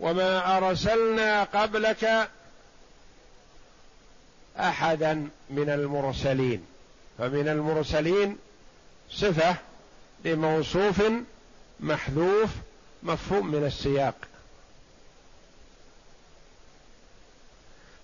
وما 0.00 0.58
أرسلنا 0.58 1.44
قبلك 1.44 2.28
أحدا 4.58 5.28
من 5.50 5.70
المرسلين. 5.70 6.71
فمن 7.18 7.48
المرسلين 7.48 8.38
صفة 9.10 9.56
لموصوف 10.24 11.02
محذوف 11.80 12.50
مفهوم 13.02 13.46
من 13.46 13.66
السياق. 13.66 14.14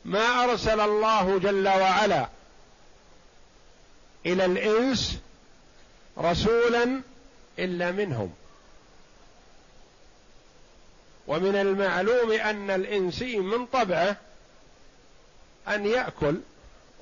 ما 0.04 0.44
أرسل 0.44 0.80
الله 0.80 1.38
جل 1.38 1.68
وعلا 1.68 2.28
إلى 4.26 4.44
الإنس 4.44 5.18
رسولا 6.18 7.00
إلا 7.58 7.90
منهم. 7.92 8.34
ومن 11.26 11.56
المعلوم 11.56 12.32
أن 12.32 12.70
الإنسي 12.70 13.38
من 13.38 13.66
طبعه 13.66 14.16
أن 15.68 15.86
يأكل 15.86 16.40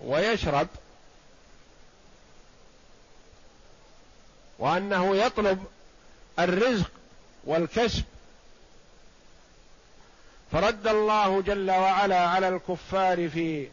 ويشرب 0.05 0.69
وأنه 4.59 5.17
يطلب 5.17 5.65
الرزق 6.39 6.91
والكسب. 7.45 8.05
فرد 10.53 10.87
الله 10.87 11.43
جل 11.43 11.71
وعلا 11.71 12.29
على 12.29 12.49
الكفار 12.49 13.29
في 13.29 13.69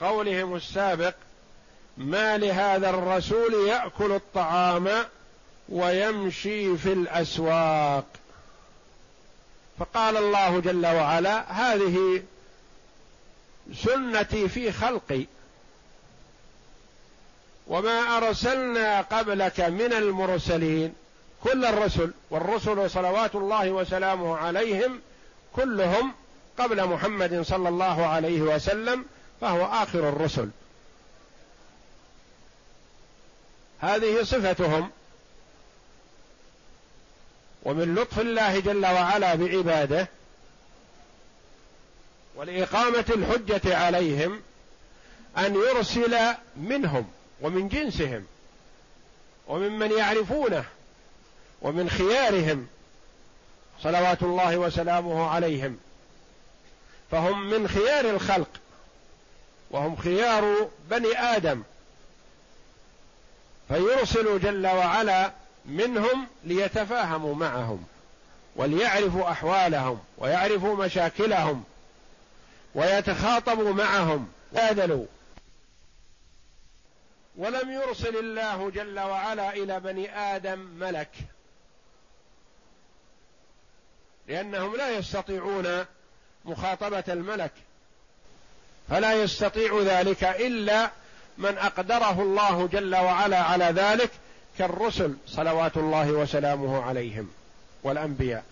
قولهم 0.00 0.54
السابق 0.56 1.14
ما 1.96 2.38
لهذا 2.38 2.90
الرسول 2.90 3.68
يأكل 3.68 4.12
الطعام 4.12 4.88
ويمشي 5.68 6.76
في 6.76 6.92
الأسواق. 6.92 8.04
فقال 9.78 10.16
الله 10.16 10.60
جل 10.60 10.86
وعلا 10.86 11.52
هذه 11.52 12.22
سنتي 13.74 14.48
في 14.48 14.72
خلقي. 14.72 15.26
وما 17.70 18.16
أرسلنا 18.16 19.00
قبلك 19.00 19.60
من 19.60 19.92
المرسلين 19.92 20.94
كل 21.44 21.64
الرسل 21.64 22.12
والرسل 22.30 22.90
صلوات 22.90 23.34
الله 23.34 23.70
وسلامه 23.70 24.36
عليهم 24.36 25.00
كلهم 25.56 26.12
قبل 26.58 26.86
محمد 26.86 27.42
صلى 27.42 27.68
الله 27.68 28.06
عليه 28.06 28.40
وسلم 28.40 29.04
فهو 29.40 29.64
آخر 29.64 30.08
الرسل. 30.08 30.48
هذه 33.80 34.22
صفتهم. 34.22 34.90
ومن 37.62 37.94
لطف 37.94 38.20
الله 38.20 38.60
جل 38.60 38.86
وعلا 38.86 39.34
بعباده 39.34 40.08
ولاقامه 42.36 43.04
الحجة 43.08 43.76
عليهم 43.76 44.40
أن 45.38 45.54
يرسل 45.54 46.16
منهم. 46.56 47.19
ومن 47.42 47.68
جنسهم 47.68 48.26
وممن 49.48 49.90
يعرفونه 49.92 50.64
ومن 51.62 51.90
خيارهم 51.90 52.66
صلوات 53.82 54.22
الله 54.22 54.56
وسلامه 54.56 55.30
عليهم. 55.30 55.78
فهم 57.10 57.50
من 57.50 57.68
خيار 57.68 58.10
الخلق 58.10 58.48
وهم 59.70 59.96
خيار 59.96 60.68
بني 60.90 61.18
آدم. 61.18 61.62
فيرسل 63.68 64.40
جل 64.40 64.66
وعلا 64.66 65.32
منهم 65.66 66.26
ليتفاهموا 66.44 67.34
معهم 67.34 67.84
وليعرفوا 68.56 69.30
أحوالهم 69.30 69.98
ويعرفوا 70.18 70.84
مشاكلهم 70.84 71.64
ويتخاطبوا 72.74 73.72
معهم. 73.72 74.28
ويدلوا 74.52 75.06
ولم 77.40 77.70
يرسل 77.70 78.16
الله 78.16 78.70
جل 78.70 79.00
وعلا 79.00 79.52
إلى 79.52 79.80
بني 79.80 80.18
آدم 80.18 80.58
ملك. 80.58 81.10
لأنهم 84.28 84.76
لا 84.76 84.90
يستطيعون 84.90 85.84
مخاطبة 86.44 87.04
الملك. 87.08 87.52
فلا 88.90 89.12
يستطيع 89.22 89.80
ذلك 89.82 90.24
إلا 90.24 90.90
من 91.38 91.58
أقدره 91.58 92.22
الله 92.22 92.68
جل 92.72 92.96
وعلا 92.96 93.38
على 93.42 93.64
ذلك 93.64 94.10
كالرسل 94.58 95.16
صلوات 95.26 95.76
الله 95.76 96.12
وسلامه 96.12 96.82
عليهم 96.82 97.30
والأنبياء. 97.82 98.44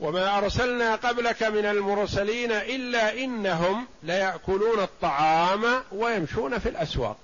وما 0.00 0.38
أرسلنا 0.38 0.94
قبلك 0.94 1.42
من 1.42 1.64
المرسلين 1.66 2.52
إلا 2.52 3.14
إنهم 3.14 3.86
ليأكلون 4.02 4.80
الطعام 4.80 5.64
ويمشون 5.92 6.58
في 6.58 6.68
الأسواق. 6.68 7.16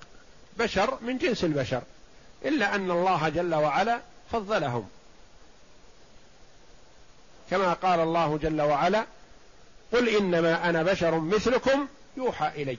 بشر 0.57 0.97
من 1.01 1.17
جنس 1.17 1.43
البشر. 1.43 1.81
إلا 2.45 2.75
أن 2.75 2.91
الله 2.91 3.29
جل 3.29 3.55
وعلا 3.55 3.99
فضلهم. 4.31 4.89
كما 7.51 7.73
قال 7.73 7.99
الله 7.99 8.39
جل 8.41 8.61
وعلا 8.61 9.05
قل 9.91 10.09
إنما 10.09 10.69
أنا 10.69 10.83
بشر 10.83 11.19
مثلكم 11.19 11.87
يوحى 12.17 12.47
إلي. 12.47 12.77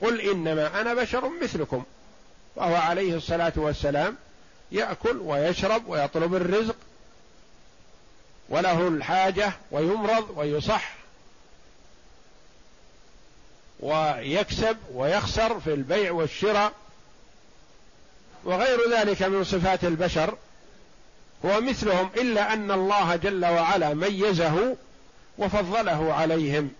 قل 0.00 0.20
إنما 0.20 0.80
أنا 0.80 0.94
بشر 0.94 1.30
مثلكم. 1.42 1.84
وهو 2.56 2.74
عليه 2.74 3.16
الصلاة 3.16 3.52
والسلام 3.56 4.16
يأكل 4.72 5.16
ويشرب 5.16 5.88
ويطلب 5.88 6.34
الرزق 6.34 6.76
وله 8.52 8.88
الحاجة 8.88 9.52
ويمرض 9.70 10.26
ويصح 10.36 10.92
ويكسب 13.80 14.76
ويخسر 14.94 15.60
في 15.60 15.74
البيع 15.74 16.12
والشراء 16.12 16.72
وغير 18.44 18.90
ذلك 18.90 19.22
من 19.22 19.44
صفات 19.44 19.84
البشر 19.84 20.36
هو 21.44 21.60
مثلهم 21.60 22.10
إلا 22.16 22.52
أن 22.52 22.70
الله 22.70 23.16
جل 23.16 23.44
وعلا 23.44 23.94
ميزه 23.94 24.76
وفضله 25.38 26.14
عليهم 26.14 26.70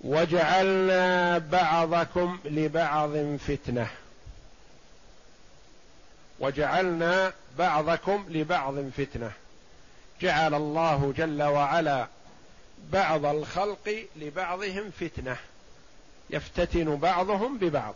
وجعلنا 0.00 1.38
بعضكم 1.38 2.38
لبعض 2.44 3.10
فتنة 3.48 3.88
وجعلنا 6.38 7.32
بعضكم 7.58 8.26
لبعض 8.28 8.74
فتنة. 8.96 9.32
جعل 10.20 10.54
الله 10.54 11.12
جل 11.16 11.42
وعلا 11.42 12.06
بعض 12.92 13.24
الخلق 13.24 14.06
لبعضهم 14.16 14.90
فتنة. 15.00 15.36
يفتتن 16.30 16.96
بعضهم 16.96 17.58
ببعض. 17.58 17.94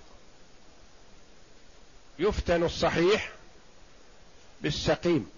يفتن 2.18 2.62
الصحيح 2.62 3.33
بالسقيم. 4.62 5.31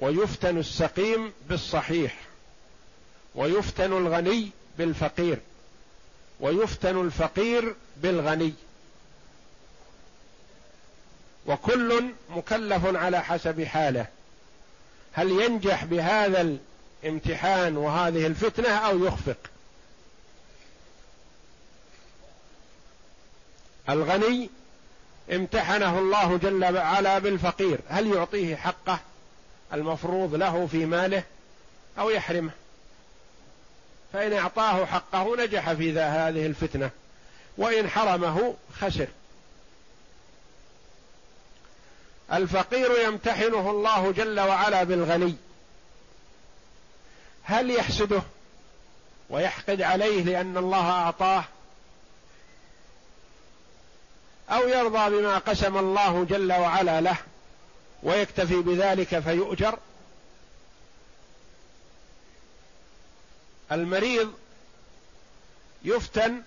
ويفتن 0.00 0.58
السقيم 0.58 1.32
بالصحيح. 1.48 2.20
ويفتن 3.34 3.92
الغني 3.92 4.50
بالفقير. 4.78 5.38
ويفتن 6.40 7.00
الفقير 7.00 7.74
بالغني. 7.96 8.52
وكل 11.46 12.04
مكلف 12.30 12.96
على 12.96 13.22
حسب 13.22 13.64
حاله. 13.64 14.06
هل 15.12 15.30
ينجح 15.30 15.84
بهذا 15.84 16.58
الامتحان 17.04 17.76
وهذه 17.76 18.26
الفتنة 18.26 18.68
أو 18.68 19.04
يخفق؟ 19.04 19.36
الغني 23.88 24.50
امتحنه 25.32 25.98
الله 25.98 26.36
جل 26.36 26.76
وعلا 26.76 27.18
بالفقير. 27.18 27.78
هل 27.88 28.06
يعطيه 28.06 28.56
حقه 28.56 28.98
المفروض 29.72 30.34
له 30.34 30.66
في 30.66 30.86
ماله 30.86 31.22
أو 31.98 32.10
يحرمه؟ 32.10 32.50
فإن 34.12 34.32
أعطاه 34.32 34.84
حقه 34.84 35.36
نجح 35.44 35.72
في 35.72 35.92
ذا 35.92 36.06
هذه 36.08 36.46
الفتنة. 36.46 36.90
وإن 37.58 37.88
حرمه 37.88 38.54
خسر. 38.80 39.08
الفقير 42.32 42.98
يمتحنه 42.98 43.70
الله 43.70 44.12
جل 44.12 44.40
وعلا 44.40 44.84
بالغني. 44.84 45.34
هل 47.42 47.70
يحسده 47.70 48.22
ويحقد 49.30 49.82
عليه 49.82 50.22
لأن 50.22 50.56
الله 50.56 50.90
أعطاه؟ 50.90 51.44
أو 54.50 54.68
يرضى 54.68 55.16
بما 55.16 55.38
قسم 55.38 55.78
الله 55.78 56.24
جل 56.24 56.52
وعلا 56.52 57.00
له 57.00 57.16
ويكتفي 58.02 58.56
بذلك 58.56 59.18
فيؤجر؟ 59.18 59.78
المريض 63.72 64.32
يفتن 65.84 66.42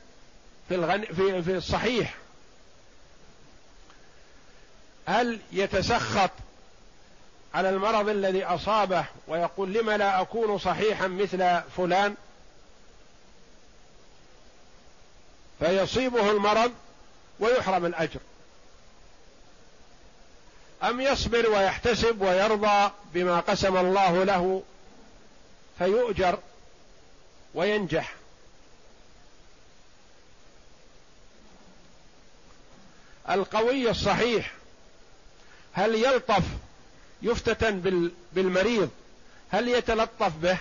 في 0.70 0.76
الغن 0.76 1.06
في 1.06 1.44
في 1.44 1.58
الصحيح. 1.58 2.16
هل 5.08 5.40
يتسخط 5.52 6.32
على 7.54 7.70
المرض 7.70 8.10
الذي 8.10 8.44
أصابه 8.44 9.06
ويقول 9.28 9.74
لم 9.74 9.90
لا 9.90 10.22
أكون 10.22 10.58
صحيحا 10.58 11.08
مثل 11.08 11.62
فلان؟ 11.78 12.16
فيصيبه 15.60 16.32
المرض 16.32 16.72
ويحرم 17.40 17.86
الأجر. 17.86 18.20
أم 20.84 21.02
يصبر 21.02 21.50
ويحتسب 21.50 22.22
ويرضى 22.22 22.92
بما 23.14 23.40
قسم 23.40 23.78
الله 23.78 24.24
له 24.24 24.64
فيؤجر 25.78 26.40
وينجح؟ 27.54 28.14
القوي 33.30 33.90
الصحيح 33.90 34.58
هل 35.78 35.96
يلطف 35.96 36.44
يفتتن 37.22 38.12
بالمريض؟ 38.34 38.90
هل 39.50 39.68
يتلطف 39.68 40.32
به؟ 40.42 40.58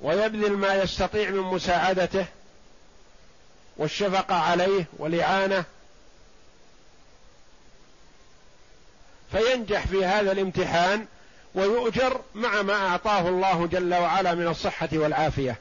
ويبذل 0.00 0.52
ما 0.52 0.74
يستطيع 0.74 1.30
من 1.30 1.40
مساعدته 1.40 2.26
والشفقة 3.76 4.34
عليه 4.34 4.84
والاعانه 4.98 5.64
فينجح 9.32 9.86
في 9.86 10.04
هذا 10.04 10.32
الامتحان 10.32 11.06
ويؤجر 11.54 12.20
مع 12.34 12.62
ما 12.62 12.74
أعطاه 12.74 13.28
الله 13.28 13.66
جل 13.66 13.94
وعلا 13.94 14.34
من 14.34 14.48
الصحة 14.48 14.88
والعافية. 14.92 15.58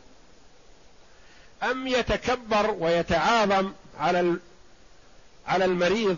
أم 1.63 1.87
يتكبر 1.87 2.71
ويتعاظم 2.79 3.73
على 3.99 4.37
على 5.47 5.65
المريض 5.65 6.17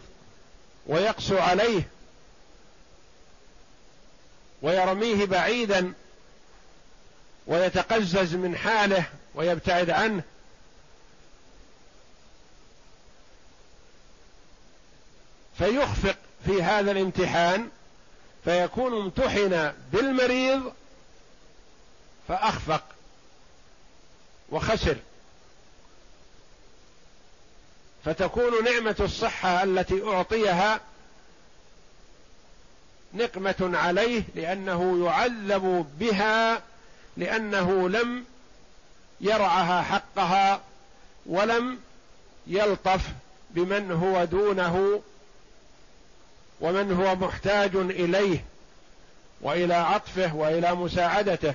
ويقسو 0.88 1.38
عليه 1.38 1.88
ويرميه 4.62 5.26
بعيدا 5.26 5.94
ويتقزز 7.48 8.36
من 8.36 8.58
حاله 8.58 9.06
ويبتعد 9.36 9.90
عنه. 9.90 10.24
فيخفق 15.58 16.18
في 16.46 16.64
هذا 16.64 16.92
الامتحان 16.92 17.70
فيكون 18.44 18.94
امتحن 19.02 19.74
بالمريض 19.92 20.74
فأخفق 22.28 22.84
وخسر. 24.50 24.98
فتكون 28.06 28.64
نعمة 28.64 28.96
الصحة 29.00 29.64
التي 29.64 30.04
أعطيها 30.04 30.80
نقمة 33.14 33.72
عليه 33.74 34.24
لأنه 34.36 35.06
يعذب 35.06 35.88
بها 36.00 36.62
لأنه 37.18 37.90
لم 37.90 38.26
يرعها 39.22 39.82
حقها 39.82 40.62
ولم 41.26 41.80
يلطف 42.48 43.02
بمن 43.50 43.92
هو 43.92 44.26
دونه 44.26 45.02
ومن 46.62 46.92
هو 46.92 47.16
محتاج 47.16 47.76
إليه 47.76 48.46
وإلى 49.42 49.74
عطفه 49.74 50.36
وإلى 50.36 50.76
مساعدته. 50.76 51.54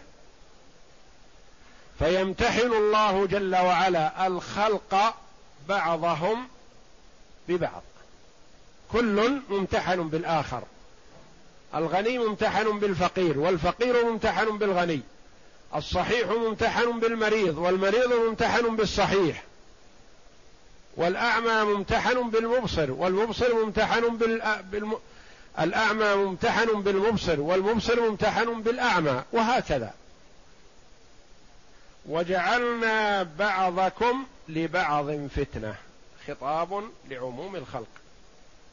فيمتحن 1.99 2.73
الله 2.73 3.27
جل 3.27 3.57
وعلا 3.57 4.27
الخلق 4.27 5.15
بعضهم 5.69 6.49
ببعض. 7.49 7.83
كل 8.93 9.41
ممتحن 9.51 10.09
بالآخر. 10.09 10.63
الغني 11.75 12.19
ممتحن 12.19 12.79
بالفقير 12.79 13.39
والفقير 13.39 14.05
ممتحن 14.05 14.59
بالغني. 14.59 15.01
الصحيح 15.75 16.29
ممتحن 16.29 17.01
بالمريض 17.01 17.59
والمريض 17.59 18.13
ممتحن 18.13 18.77
بالصحيح. 18.77 19.43
والأعمى 20.97 21.75
ممتحن 21.75 22.31
بالمبصر 22.31 22.91
والمبصر 22.91 23.55
ممتحن 23.65 24.17
بال... 24.17 24.43
بالم... 24.71 24.99
الأعمى 25.61 26.15
ممتحن 26.15 26.83
بالمبصر 26.83 27.41
والمبصر 27.41 28.01
ممتحن 28.01 28.63
بالأعمى 28.63 29.23
وهكذا. 29.33 29.95
وجعلنا 32.07 33.23
بعضكم 33.23 34.25
لبعض 34.49 35.27
فتنة 35.27 35.77
خطاب 36.27 36.91
لعموم 37.09 37.57
الخلق 37.57 37.89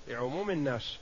لعموم 0.08 0.50
الناس. 0.50 0.98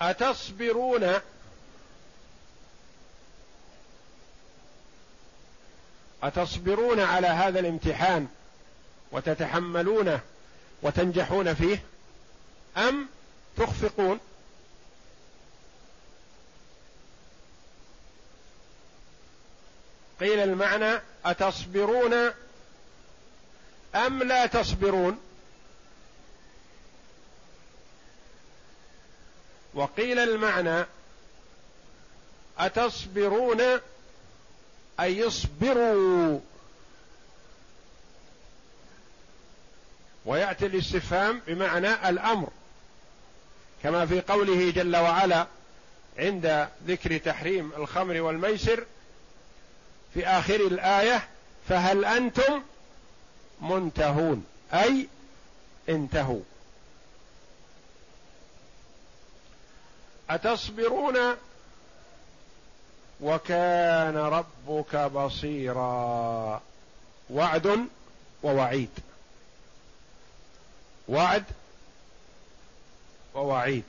أتصبرون؟ 0.00 1.20
أتصبرون 6.22 7.00
على 7.00 7.26
هذا 7.26 7.60
الامتحان 7.60 8.28
وتتحملونه 9.12 10.20
وتنجحون 10.82 11.54
فيه 11.54 11.82
أم 12.76 13.06
تخفقون؟ 13.56 14.20
قيل 20.20 20.38
المعنى 20.38 21.00
أتصبرون 21.24 22.14
أم 23.94 24.22
لا 24.22 24.46
تصبرون؟ 24.46 25.20
وقيل 29.74 30.18
المعنى 30.18 30.86
أتصبرون 32.58 33.60
أن 35.00 35.12
يصبروا 35.12 36.40
ويأتي 40.26 40.66
الاستفهام 40.66 41.40
بمعنى 41.46 42.08
الأمر 42.08 42.48
كما 43.82 44.06
في 44.06 44.20
قوله 44.20 44.70
جل 44.70 44.96
وعلا 44.96 45.46
عند 46.18 46.68
ذكر 46.86 47.18
تحريم 47.18 47.72
الخمر 47.72 48.20
والميسر 48.20 48.84
في 50.14 50.26
آخر 50.26 50.54
الآية 50.54 51.28
فهل 51.68 52.04
أنتم 52.04 52.62
منتهون؟ 53.60 54.46
أي 54.72 55.08
انتهوا. 55.88 56.40
أتصبرون؟ 60.30 61.16
وكان 63.20 64.16
ربك 64.16 64.96
بصيرا. 64.96 66.62
وعد 67.30 67.86
ووعيد. 68.42 68.90
وعد 71.08 71.44
ووعيد. 73.34 73.84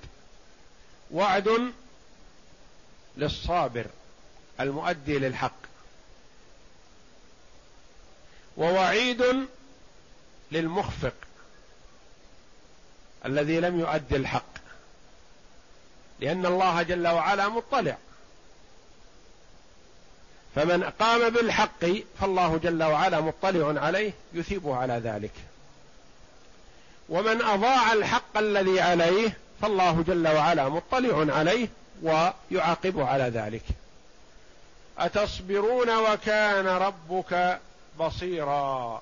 وعد 1.12 1.72
للصابر 3.18 3.86
المؤدي 4.60 5.20
للحق. 5.20 5.61
ووعيد 8.58 9.48
للمخفق 10.52 11.14
الذي 13.26 13.60
لم 13.60 13.80
يؤدي 13.80 14.16
الحق 14.16 14.52
لأن 16.20 16.46
الله 16.46 16.82
جل 16.82 17.08
وعلا 17.08 17.50
مطلع. 17.50 17.98
فمن 20.56 20.84
قام 20.84 21.30
بالحق 21.30 21.86
فالله 22.22 22.58
جل 22.58 22.84
وعلا 22.84 23.22
مطلع 23.22 23.82
عليه 23.82 24.14
يثيبه 24.34 24.76
على 24.76 24.94
ذلك. 24.94 25.32
ومن 27.10 27.42
أضاع 27.42 27.94
الحق 27.94 28.38
الذي 28.38 28.82
عليه 28.82 29.38
فالله 29.62 30.04
جل 30.08 30.28
وعلا 30.28 30.70
مطلع 30.70 31.36
عليه 31.36 31.68
ويعاقبه 32.04 33.06
على 33.06 33.24
ذلك. 33.24 33.64
أتصبرون 34.98 35.98
وكان 35.98 36.68
ربك 36.68 37.60
بصيرا. 38.00 39.02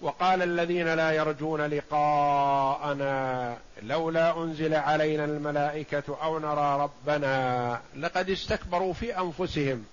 وقال 0.00 0.42
الذين 0.42 0.94
لا 0.94 1.12
يرجون 1.12 1.60
لقاءنا 1.60 3.56
لولا 3.82 4.36
أنزل 4.36 4.74
علينا 4.74 5.24
الملائكة 5.24 6.16
أو 6.22 6.38
نرى 6.38 6.80
ربنا 6.80 7.80
لقد 7.96 8.30
استكبروا 8.30 8.92
في 8.92 9.18
أنفسهم 9.18 9.86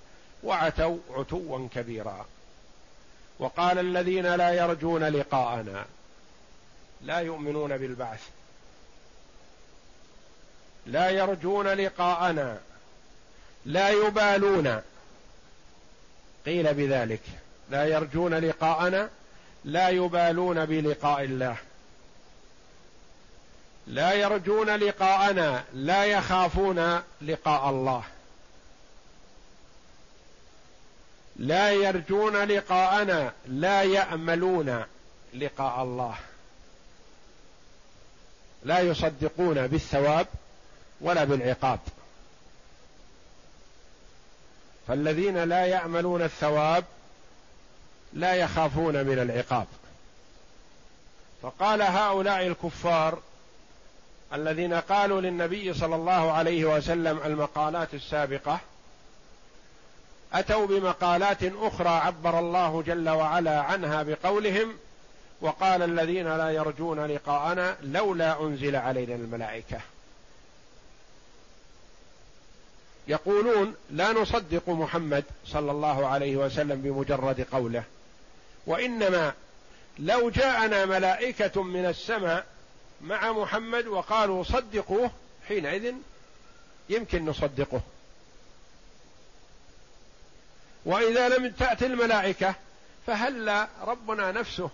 وعتوا 0.44 0.98
عتوا 1.12 1.68
كبيرا. 1.74 2.26
وقال 3.40 3.80
الذين 3.80 4.36
لا 4.36 4.52
يرجون 4.52 5.04
لقاءنا 5.04 5.86
لا 7.02 7.20
يؤمنون 7.20 7.78
بالبعث. 7.78 8.30
لا 10.86 11.10
يرجون 11.10 11.68
لقاءنا 11.68 12.58
لا 13.66 13.90
يبالون. 13.90 14.82
قيل 16.46 16.74
بذلك 16.74 17.22
لا 17.70 17.86
يرجون 17.86 18.34
لقاءنا 18.34 19.10
لا 19.66 19.90
يبالون 19.90 20.66
بلقاء 20.66 21.24
الله. 21.24 21.58
لا 23.88 24.14
يرجون 24.14 24.70
لقاءنا 24.76 25.64
لا 25.74 26.06
يخافون 26.06 27.02
لقاء 27.22 27.70
الله. 27.70 28.04
لا 31.36 31.72
يرجون 31.72 32.44
لقاءنا 32.44 33.34
لا 33.48 33.84
يأملون 33.84 34.84
لقاء 35.34 35.84
الله. 35.84 36.16
لا 38.64 38.80
يصدقون 38.80 39.68
بالثواب 39.68 40.28
ولا 41.02 41.24
بالعقاب. 41.24 41.80
فالذين 44.88 45.44
لا 45.44 45.66
ياملون 45.66 46.22
الثواب 46.22 46.84
لا 48.14 48.34
يخافون 48.34 49.06
من 49.06 49.20
العقاب. 49.20 49.68
فقال 51.42 51.82
هؤلاء 51.82 52.48
الكفار 52.48 53.20
الذين 54.34 54.74
قالوا 54.74 55.22
للنبي 55.22 55.74
صلى 55.74 55.96
الله 55.96 56.32
عليه 56.32 56.66
وسلم 56.66 57.20
المقالات 57.26 57.94
السابقة 57.94 58.60
أتوا 60.34 60.68
بمقالات 60.68 61.44
أخرى 61.44 61.90
عبر 61.90 62.40
الله 62.40 62.84
جل 62.88 63.10
وعلا 63.10 63.62
عنها 63.62 64.04
بقولهم 64.04 64.74
وقال 65.42 65.82
الذين 65.82 66.38
لا 66.38 66.50
يرجون 66.50 67.06
لقاءنا 67.06 67.78
لولا 67.82 68.42
أنزل 68.42 68.76
علينا 68.76 69.16
الملائكة. 69.16 69.80
يقولون 73.08 73.76
لا 73.92 74.12
نصدق 74.12 74.70
محمد 74.70 75.24
صلى 75.48 75.72
الله 75.72 76.08
عليه 76.08 76.38
وسلم 76.38 76.82
بمجرد 76.82 77.48
قوله 77.52 77.84
وإنما 78.68 79.34
لو 80.00 80.30
جاءنا 80.30 80.86
ملائكة 80.86 81.64
من 81.64 81.86
السماء 81.86 82.46
مع 83.02 83.32
محمد 83.32 83.88
وقالوا 83.88 84.44
صدقوه 84.44 85.12
حينئذ 85.48 85.94
يمكن 86.90 87.26
نصدقه. 87.26 87.82
وإذا 90.86 91.30
لم 91.30 91.52
تأتي 91.52 91.86
الملائكة 91.86 92.56
فهل 93.08 93.68
ربنا 93.82 94.32
نفسه 94.32 94.70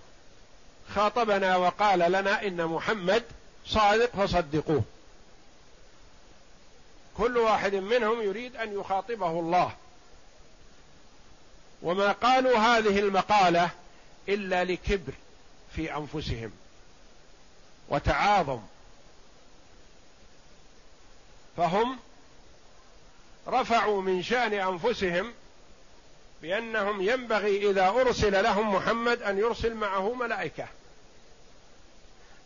خاطبنا 0.96 1.56
وقال 1.56 2.00
لنا 2.00 2.48
إن 2.48 2.66
محمد 2.66 3.24
صادق 3.66 4.16
فصدقوه؟ 4.16 4.84
كل 7.18 7.38
واحد 7.38 7.76
منهم 7.76 8.22
يريد 8.22 8.56
أن 8.56 8.80
يخاطبه 8.80 9.40
الله. 9.40 9.72
وما 11.82 12.12
قالوا 12.12 12.58
هذه 12.58 13.00
المقالة 13.00 13.70
إلا 14.30 14.64
لكبر 14.64 15.14
في 15.76 15.96
أنفسهم 15.96 16.52
وتعاظم. 17.90 18.62
فهم 21.58 22.00
رفعوا 23.48 24.02
من 24.02 24.24
شأن 24.24 24.54
أنفسهم 24.54 25.34
بأنهم 26.42 27.02
ينبغي 27.02 27.70
إذا 27.70 27.88
أرسل 27.88 28.44
لهم 28.44 28.76
محمد 28.76 29.22
أن 29.22 29.38
يرسل 29.38 29.74
معه 29.74 30.14
ملائكة 30.14 30.68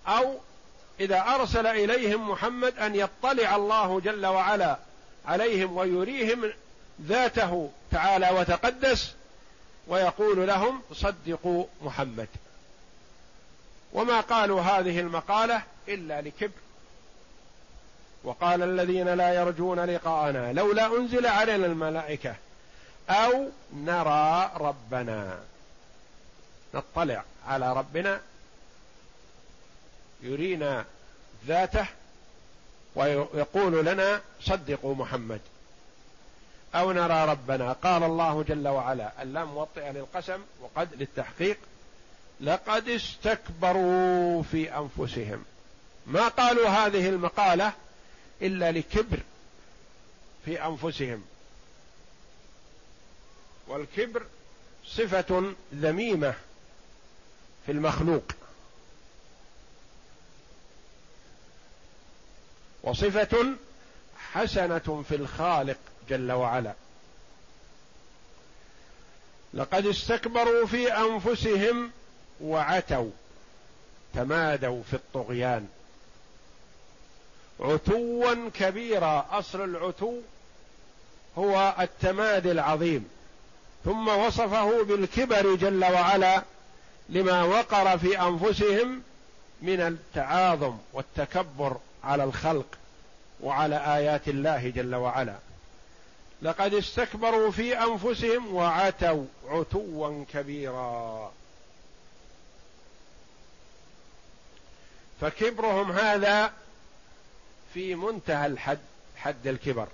أو 0.08 0.40
إذا 1.00 1.22
أرسل 1.22 1.68
إليهم 1.68 2.30
محمد 2.30 2.78
أن 2.78 2.96
يطلع 2.96 3.56
الله 3.56 4.00
جل 4.00 4.26
وعلا 4.26 4.78
عليهم 5.26 5.78
ويريهم 5.78 6.54
ذاته 7.02 7.70
تعالى 7.92 8.30
وتقدس 8.30 9.14
ويقول 9.88 10.48
لهم 10.48 10.82
صدقوا 10.94 11.66
محمد. 11.82 12.28
وما 13.94 14.22
قالوا 14.22 14.62
هذه 14.62 15.00
المقالة 15.00 15.62
إلا 15.88 16.22
لكبر. 16.22 16.52
وقال 18.24 18.64
الذين 18.64 19.10
لا 19.10 19.34
يرجون 19.34 19.80
لقاءنا 19.80 20.54
لولا 20.54 20.88
أنزل 20.88 21.26
علينا 21.26 21.66
الملائكة 21.66 22.36
أو 23.10 23.50
نرى 23.74 24.52
ربنا. 24.56 25.40
نطلع 26.74 27.24
على 27.48 27.74
ربنا 27.74 28.22
يرينا 30.22 30.86
ذاته 31.48 31.86
ويقول 32.96 33.86
لنا 33.86 34.22
صدقوا 34.42 34.96
محمد. 34.96 35.42
أو 36.76 36.92
نرى 36.92 37.26
ربنا. 37.26 37.74
قال 37.74 38.04
الله 38.04 38.44
جل 38.44 38.68
وعلا 38.68 39.24
اللام 39.24 39.48
موطئه 39.48 39.92
للقسم 39.92 40.40
وقد 40.62 40.90
للتحقيق 40.94 41.58
لقد 42.42 42.90
استكبروا 42.90 44.44
في 44.44 44.78
أنفسهم. 44.78 45.46
ما 46.08 46.28
قالوا 46.28 46.68
هذه 46.68 47.10
المقالة 47.10 47.74
إلا 48.42 48.72
لكبر 48.72 49.20
في 50.46 50.66
أنفسهم. 50.66 51.24
والكبر 53.68 54.24
صفة 54.86 55.54
ذميمة 55.76 56.34
في 57.66 57.72
المخلوق. 57.72 58.24
وصفة 62.86 63.46
حسنة 64.34 65.04
في 65.10 65.16
الخالق 65.16 65.78
جل 66.10 66.32
وعلا. 66.32 66.74
لقد 69.54 69.86
استكبروا 69.86 70.66
في 70.66 70.94
أنفسهم 70.94 71.92
وعتوا 72.42 73.10
تمادوا 74.14 74.84
في 74.84 74.94
الطغيان. 74.94 75.68
عتوا 77.60 78.50
كبيرا 78.54 79.26
أصل 79.32 79.64
العتو 79.64 80.14
هو 81.38 81.76
التمادي 81.80 82.52
العظيم. 82.52 83.10
ثم 83.86 84.08
وصفه 84.08 84.84
بالكبر 84.84 85.56
جل 85.56 85.86
وعلا 85.86 86.44
لما 87.10 87.44
وقر 87.44 87.98
في 87.98 88.22
أنفسهم 88.22 89.02
من 89.62 89.82
التعاظم 89.82 90.78
والتكبر. 90.94 91.78
على 92.06 92.24
الخلق 92.24 92.66
وعلى 93.42 93.96
آيات 93.96 94.28
الله 94.28 94.70
جل 94.70 94.96
وعلا. 94.96 95.36
لقد 96.42 96.74
استكبروا 96.74 97.52
في 97.52 97.78
أنفسهم 97.80 98.56
وعتوا 98.56 99.26
عتوا 99.48 100.26
كبيرا. 100.34 101.32
فكبرهم 105.22 105.92
هذا 105.92 106.54
في 107.74 107.96
منتهى 107.96 108.46
الحد 108.46 108.80
حد 109.18 109.48
الكبر. 109.48 109.88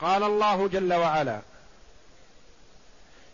قال 0.00 0.22
الله 0.22 0.68
جل 0.68 0.94
وعلا 0.94 1.40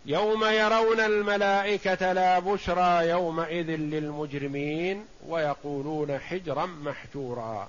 يوم 0.06 0.44
يرون 0.44 1.00
الملائكة 1.00 2.12
لا 2.12 2.38
بشرى 2.38 3.08
يومئذ 3.08 3.66
للمجرمين 3.66 5.06
ويقولون 5.28 6.18
حجرا 6.18 6.66
محجورا. 6.66 7.68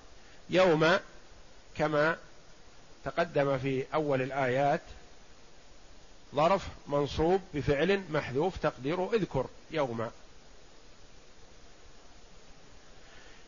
يوم 0.49 0.99
كما 1.77 2.17
تقدم 3.05 3.57
في 3.57 3.85
أول 3.93 4.21
الآيات 4.21 4.81
ظرف 6.35 6.67
منصوب 6.87 7.41
بفعل 7.53 8.01
محذوف 8.09 8.57
تقديره 8.57 9.11
اذكر. 9.13 9.45
يوم. 9.71 10.09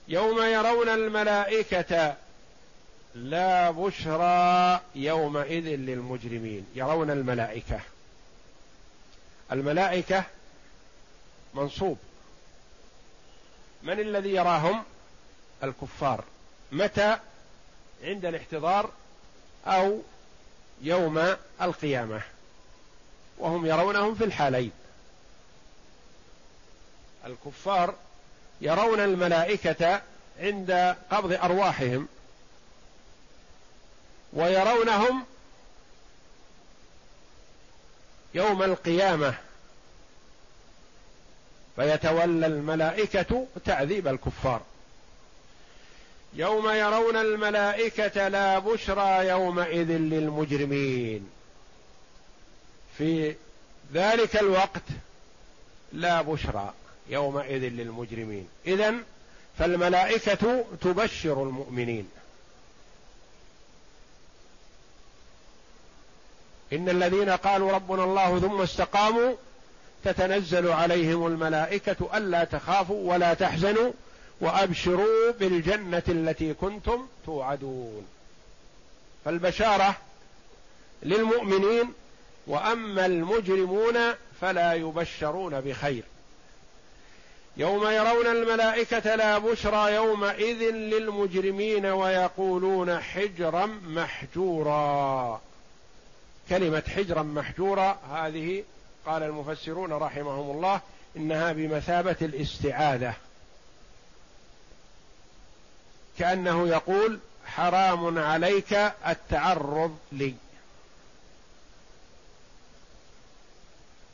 يوم 0.08 0.42
يرون 0.42 0.90
الملائكة 0.90 2.16
لا 3.16 3.72
بشرى 3.72 4.80
يومئذ 4.96 5.66
للمجرمين. 5.66 6.66
يرون 6.76 7.12
الملائكة. 7.12 7.80
الملائكة 9.52 10.24
منصوب. 11.54 11.98
من 13.84 14.00
الذي 14.00 14.30
يراهم؟ 14.30 14.84
الكفار. 15.64 16.24
متى؟ 16.72 17.18
عند 18.04 18.26
الاحتضار 18.26 18.92
أو 19.68 20.02
يوم 20.82 21.36
القيامة. 21.62 22.22
وهم 23.38 23.66
يرونهم 23.66 24.16
في 24.16 24.24
الحالين. 24.24 24.72
الكفار 27.26 27.96
يرون 28.62 29.00
الملائكة 29.00 30.02
عند 30.40 30.96
قبض 31.12 31.34
أرواحهم. 31.34 32.08
ويرونهم 34.34 35.26
يوم 38.36 38.64
القيامة. 38.64 39.36
فيتولى 41.76 42.48
الملائكة 42.48 43.48
تعذيب 43.66 44.08
الكفار. 44.08 44.62
يوم 46.34 46.70
يرون 46.70 47.16
الملائكة 47.16 48.28
لا 48.28 48.60
بشرى 48.60 49.28
يومئذ 49.28 49.92
للمجرمين. 49.92 51.30
في 52.98 53.36
ذلك 53.94 54.36
الوقت 54.36 54.84
لا 55.94 56.22
بشرى 56.22 56.74
يومئذ 57.10 57.62
للمجرمين. 57.62 58.48
اذا 58.68 58.96
فالملائكة 59.60 60.66
تبشر 60.82 61.44
المؤمنين. 61.44 62.10
إن 66.74 66.90
الذين 66.90 67.30
قالوا 67.30 67.72
ربنا 67.72 68.04
الله 68.04 68.40
ثم 68.40 68.62
استقاموا 68.62 69.34
تتنزل 70.04 70.68
عليهم 70.68 71.28
الملائكة 71.28 72.18
ألا 72.18 72.44
تخافوا 72.44 73.14
ولا 73.14 73.34
تحزنوا 73.34 73.92
وأبشروا 74.42 75.32
بالجنة 75.40 76.04
التي 76.08 76.54
كنتم 76.54 77.08
توعدون. 77.26 78.06
فالبشارة 79.26 79.96
للمؤمنين 81.04 81.94
وأما 82.48 83.06
المجرمون 83.06 83.94
فلا 84.42 84.74
يبشرون 84.74 85.62
بخير. 85.62 86.04
يوم 87.58 87.88
يرون 87.88 88.28
الملائكة 88.28 89.16
لا 89.16 89.38
بشرى 89.38 89.94
يومئذ 89.94 90.72
للمجرمين 90.72 91.86
ويقولون 91.86 93.00
حجرا 93.00 93.66
محجورا. 93.88 95.42
كلمة 96.50 96.84
حجرا 96.96 97.24
محجورا 97.24 98.00
هذه 98.12 98.64
قال 99.06 99.24
المفسرون 99.24 99.94
رحمهم 99.94 100.52
الله 100.52 100.82
إنها 101.18 101.52
بمثابة 101.52 102.16
الاستعاذة. 102.22 103.14
كأنه 106.20 106.68
يقول 106.68 107.20
حرام 107.46 108.20
عليك 108.20 108.74
التعرض 109.08 109.98
لي. 110.12 110.34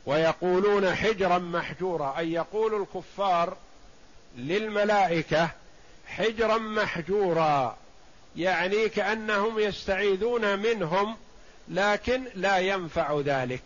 ويقولون 0.06 0.94
حجرا 0.94 1.38
محجورا 1.38 2.18
أي 2.18 2.32
يقول 2.32 2.82
الكفار 2.82 3.56
للملائكة 4.36 5.50
حجرا 6.06 6.58
محجورا 6.58 7.76
يعني 8.36 8.88
كأنهم 8.88 9.58
يستعيذون 9.58 10.58
منهم 10.58 11.16
لكن 11.68 12.24
لا 12.34 12.58
ينفع 12.58 13.20
ذلك. 13.20 13.62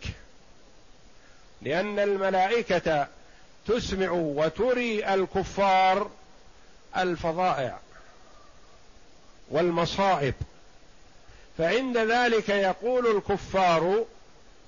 لأن 1.61 1.99
الملائكة 1.99 3.07
تسمع 3.67 4.11
وتري 4.11 5.13
الكفار 5.13 6.09
الفظائع 6.97 7.79
والمصائب. 9.49 10.33
فعند 11.57 11.97
ذلك 11.97 12.49
يقول 12.49 13.17
الكفار 13.17 14.05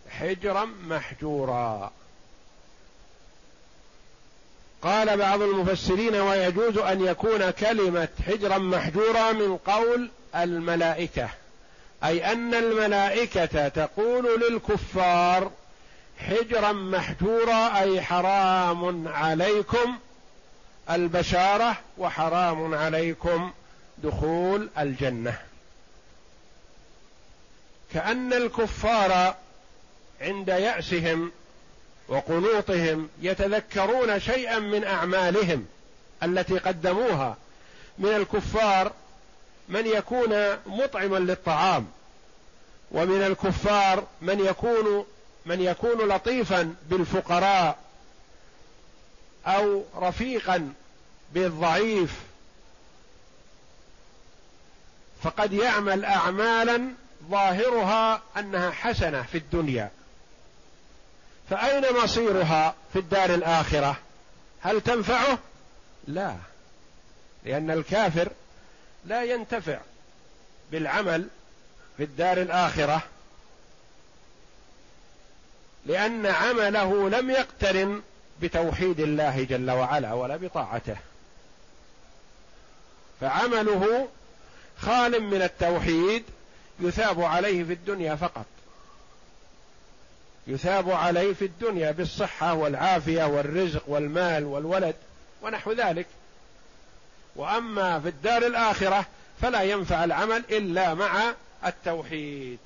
حجرا 0.09 0.65
محجورا. 0.65 1.91
قال 4.81 5.17
بعض 5.17 5.41
المفسرين 5.41 6.15
ويجوز 6.15 6.77
أن 6.77 7.05
يكون 7.05 7.51
كلمة 7.51 8.07
حجرا 8.27 8.57
محجورا 8.57 9.31
من 9.31 9.57
قول 9.57 10.11
الملائكة. 10.35 11.29
أي 12.03 12.31
أن 12.31 12.53
الملائكة 12.53 13.67
تقول 13.67 14.41
للكفار 14.41 15.51
حجرا 16.17 16.71
محجورا 16.71 17.79
أي 17.79 18.01
حرام 18.01 19.07
عليكم 19.07 19.97
البشارة 20.89 21.77
وحرام 21.97 22.75
عليكم 22.75 23.51
دخول 23.97 24.69
الجنة. 24.79 25.37
كأن 27.93 28.33
الكفار 28.33 29.35
عند 30.21 30.47
يأسهم 30.47 31.31
وقنوطهم 32.07 33.09
يتذكرون 33.21 34.19
شيئا 34.19 34.59
من 34.59 34.83
أعمالهم 34.83 35.65
التي 36.23 36.57
قدموها 36.57 37.37
من 37.97 38.09
الكفار 38.09 38.91
من 39.69 39.87
يكون 39.87 40.57
مطعما 40.65 41.17
للطعام 41.17 41.87
ومن 42.91 43.23
الكفار 43.23 44.07
من 44.21 44.39
يكون 44.39 45.05
من 45.45 45.61
يكون 45.61 46.07
لطيفا 46.07 46.75
بالفقراء 46.89 47.77
أو 49.45 49.83
رفيقا 49.95 50.73
بالضعيف. 51.33 52.19
فقد 55.23 55.53
يعمل 55.53 56.05
أعمالا 56.05 56.81
ظاهرها 57.29 58.21
أنها 58.37 58.71
حسنة 58.71 59.21
في 59.21 59.37
الدنيا. 59.37 59.91
فأين 61.49 61.83
مصيرها 62.03 62.75
في 62.93 62.99
الدار 62.99 63.33
الآخرة؟ 63.33 63.97
هل 64.61 64.81
تنفعه؟ 64.81 65.37
لا 66.07 66.35
لأن 67.45 67.71
الكافر 67.71 68.31
لا 69.05 69.23
ينتفع 69.23 69.77
بالعمل 70.71 71.27
في 71.97 72.03
الدار 72.03 72.41
الآخرة 72.41 73.01
لأن 75.85 76.25
عمله 76.25 77.09
لم 77.09 77.29
يقترن 77.29 78.01
بتوحيد 78.41 78.99
الله 78.99 79.43
جل 79.43 79.71
وعلا 79.71 80.13
ولا 80.13 80.37
بطاعته. 80.37 80.97
فعمله 83.21 84.07
خال 84.77 85.23
من 85.23 85.41
التوحيد 85.41 86.23
يثاب 86.79 87.21
عليه 87.21 87.63
في 87.63 87.73
الدنيا 87.73 88.15
فقط. 88.15 88.45
يثاب 90.47 90.91
عليه 90.91 91.33
في 91.33 91.45
الدنيا 91.45 91.91
بالصحة 91.91 92.53
والعافية 92.53 93.23
والرزق 93.23 93.83
والمال 93.87 94.43
والولد 94.43 94.95
ونحو 95.41 95.71
ذلك. 95.71 96.05
وأما 97.39 97.99
في 97.99 98.07
الدار 98.07 98.45
الآخرة 98.45 99.05
فلا 99.41 99.61
ينفع 99.61 100.03
العمل 100.03 100.43
إلا 100.49 100.93
مع 100.93 101.33
التوحيد. 101.65 102.59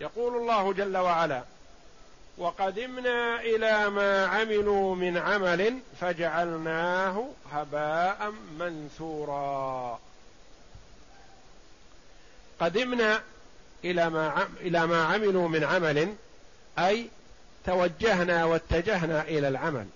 يقول 0.00 0.36
الله 0.36 0.72
جل 0.72 0.96
وعلا 0.96 1.42
وقدمنا 2.38 3.40
إلى 3.40 3.90
ما 3.90 4.26
عملوا 4.26 4.94
من 4.94 5.16
عمل 5.16 5.78
فجعلناه 6.00 7.24
هباء 7.52 8.32
منثورا. 8.58 9.98
قدمنا 12.60 13.22
إلى 13.84 14.10
ما 14.10 14.48
إلى 14.60 14.86
ما 14.86 15.04
عملوا 15.04 15.48
من 15.48 15.64
عمل 15.64 16.14
أي 16.78 17.08
توجهنا 17.66 18.44
واتجهنا 18.44 19.22
إلى 19.22 19.48
العمل 19.48 19.86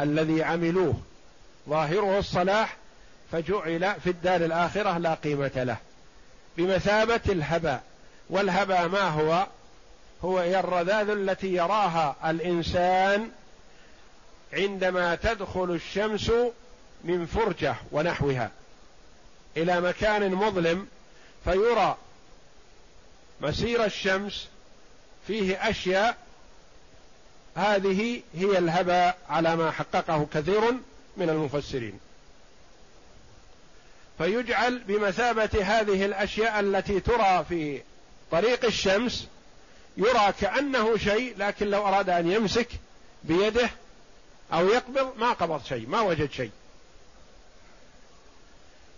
الذي 0.00 0.42
عملوه. 0.42 0.94
ظاهره 1.68 2.18
الصلاح 2.18 2.76
فجعل 3.32 3.94
في 4.04 4.10
الدار 4.10 4.44
الآخرة 4.44 4.98
لا 4.98 5.14
قيمة 5.14 5.50
له. 5.54 5.76
بمثابة 6.56 7.20
الهباء. 7.28 7.82
والهباء 8.30 8.88
ما 8.88 9.00
هو؟ 9.00 9.46
هو 10.24 10.38
هي 10.38 10.60
الرذاذ 10.60 11.10
التي 11.10 11.54
يراها 11.54 12.16
الإنسان 12.24 13.30
عندما 14.52 15.14
تدخل 15.14 15.70
الشمس 15.70 16.32
من 17.04 17.26
فرجة 17.26 17.74
ونحوها. 17.92 18.50
إلى 19.56 19.80
مكان 19.80 20.34
مظلم 20.34 20.86
فيرى 21.44 21.96
مسير 23.40 23.84
الشمس 23.84 24.48
فيه 25.26 25.70
أشياء. 25.70 26.16
هذه 27.56 28.22
هي 28.34 28.58
الهباء 28.58 29.18
على 29.28 29.56
ما 29.56 29.70
حققه 29.70 30.26
كثير. 30.34 30.62
من 31.16 31.30
المفسرين. 31.30 31.98
فيجعل 34.18 34.78
بمثابة 34.78 35.50
هذه 35.62 36.04
الأشياء 36.04 36.60
التي 36.60 37.00
ترى 37.00 37.44
في 37.48 37.82
طريق 38.30 38.64
الشمس 38.64 39.28
يرى 39.96 40.32
كأنه 40.40 40.96
شيء 40.96 41.34
لكن 41.38 41.70
لو 41.70 41.86
أراد 41.86 42.10
أن 42.10 42.30
يمسك 42.30 42.68
بيده 43.24 43.70
أو 44.52 44.68
يقبض 44.68 45.12
ما 45.18 45.32
قبض 45.32 45.64
شيء 45.64 45.88
ما 45.88 46.00
وجد 46.00 46.30
شيء. 46.30 46.50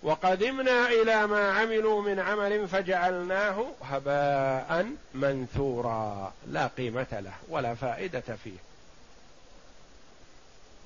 وقدمنا 0.02 0.88
إلى 0.88 1.26
ما 1.26 1.52
عملوا 1.52 2.02
من 2.02 2.18
عمل 2.20 2.68
فجعلناه 2.68 3.66
هباء 3.82 4.86
منثورا 5.14 6.32
لا 6.46 6.66
قيمة 6.66 7.06
له 7.12 7.34
ولا 7.48 7.74
فائدة 7.74 8.36
فيه. 8.44 8.58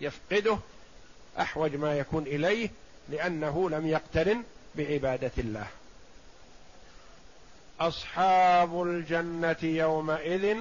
يفقده 0.00 0.58
أحوج 1.40 1.76
ما 1.76 1.98
يكون 1.98 2.22
إليه 2.22 2.70
لأنه 3.08 3.70
لم 3.70 3.86
يقترن 3.86 4.42
بعبادة 4.74 5.30
الله. 5.38 5.66
أصحاب 7.80 8.82
الجنة 8.82 9.56
يومئذ 9.62 10.56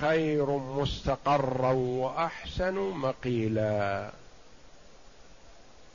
خير 0.00 0.46
مستقرا 0.50 1.72
وأحسن 1.72 2.74
مقيلا. 2.74 4.10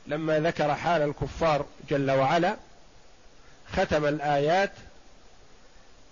لما 0.06 0.40
ذكر 0.40 0.74
حال 0.74 1.02
الكفار 1.02 1.66
جل 1.88 2.10
وعلا 2.10 2.56
ختم 3.72 4.06
الآيات 4.06 4.72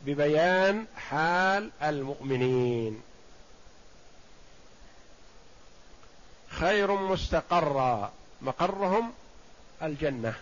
ببيان 0.06 0.86
حال 0.96 1.70
المؤمنين. 1.82 3.02
خير 6.62 6.92
مستقرا. 6.92 8.12
مقرهم 8.42 9.12
الجنة. 9.82 10.34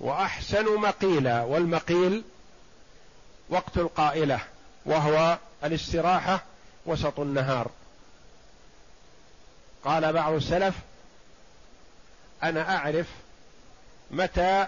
وأحسن 0.00 0.80
مقيلا. 0.80 1.42
والمقيل 1.42 2.24
وقت 3.48 3.76
القائلة 3.76 4.40
وهو 4.84 5.38
الاستراحة 5.64 6.42
وسط 6.86 7.20
النهار. 7.20 7.70
قال 9.84 10.12
بعض 10.12 10.32
السلف 10.32 10.74
أنا 12.42 12.76
أعرف 12.76 13.06
متى 14.10 14.66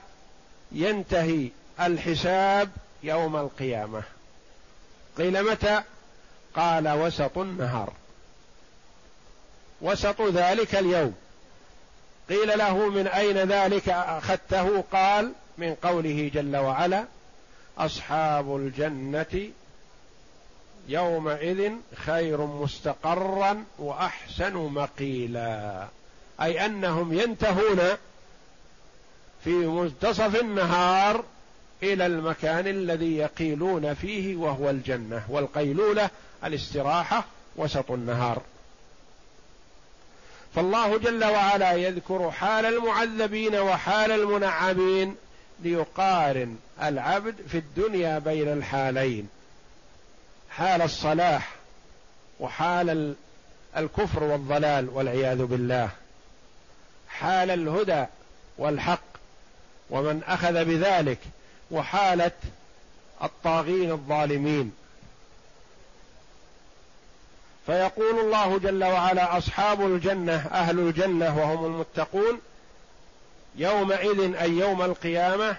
ينتهي 0.72 1.48
الحساب 1.80 2.70
يوم 3.02 3.36
القيامة. 3.36 4.02
قيل 5.18 5.50
متى؟ 5.50 5.82
قال 6.56 6.88
وسط 6.88 7.38
النهار. 7.38 7.99
وسط 9.82 10.22
ذلك 10.22 10.74
اليوم. 10.74 11.14
قيل 12.28 12.58
له 12.58 12.88
من 12.88 13.06
أين 13.06 13.36
ذلك 13.36 13.88
أخذته؟ 13.88 14.84
قال 14.92 15.32
من 15.58 15.74
قوله 15.74 16.30
جل 16.34 16.56
وعلا 16.56 17.04
أصحاب 17.78 18.56
الجنة 18.56 19.50
يومئذ 20.88 21.72
خير 21.94 22.40
مستقرا 22.40 23.64
وأحسن 23.78 24.52
مقيلا. 24.52 25.86
أي 26.42 26.66
أنهم 26.66 27.12
ينتهون 27.12 27.80
في 29.44 29.50
منتصف 29.50 30.40
النهار 30.40 31.24
إلى 31.82 32.06
المكان 32.06 32.66
الذي 32.66 33.16
يقيلون 33.16 33.94
فيه 33.94 34.36
وهو 34.36 34.70
الجنة 34.70 35.22
والقيلولة 35.28 36.10
الاستراحة 36.44 37.24
وسط 37.56 37.90
النهار. 37.90 38.42
فالله 40.54 40.98
جل 40.98 41.24
وعلا 41.24 41.72
يذكر 41.72 42.30
حال 42.30 42.66
المعذبين 42.66 43.54
وحال 43.54 44.12
المنعمين 44.12 45.16
ليقارن 45.60 46.56
العبد 46.82 47.34
في 47.48 47.58
الدنيا 47.58 48.18
بين 48.18 48.48
الحالين. 48.48 49.28
حال 50.50 50.82
الصلاح 50.82 51.54
وحال 52.40 53.14
الكفر 53.76 54.22
والضلال 54.22 54.88
والعياذ 54.88 55.44
بالله. 55.44 55.90
حال 57.08 57.50
الهدى 57.50 58.04
والحق 58.58 59.02
ومن 59.90 60.22
أخذ 60.26 60.64
بذلك 60.64 61.18
وحاله 61.70 62.30
الطاغين 63.22 63.90
الظالمين. 63.90 64.72
فيقول 67.66 68.18
الله 68.18 68.58
جل 68.58 68.84
وعلا 68.84 69.38
أصحاب 69.38 69.86
الجنة 69.86 70.46
أهل 70.52 70.78
الجنة 70.78 71.38
وهم 71.38 71.64
المتقون 71.64 72.40
يومئذ 73.56 74.34
أي 74.34 74.50
يوم 74.50 74.82
القيامة 74.82 75.56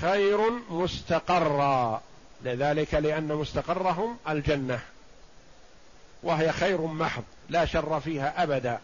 خير 0.00 0.50
مستقرا. 0.70 2.02
لذلك 2.44 2.94
لأن 2.94 3.28
مستقرهم 3.28 4.16
الجنة. 4.28 4.80
وهي 6.22 6.52
خير 6.52 6.80
محض 6.80 7.22
لا 7.48 7.64
شر 7.64 8.00
فيها 8.00 8.42
أبدا. 8.42 8.80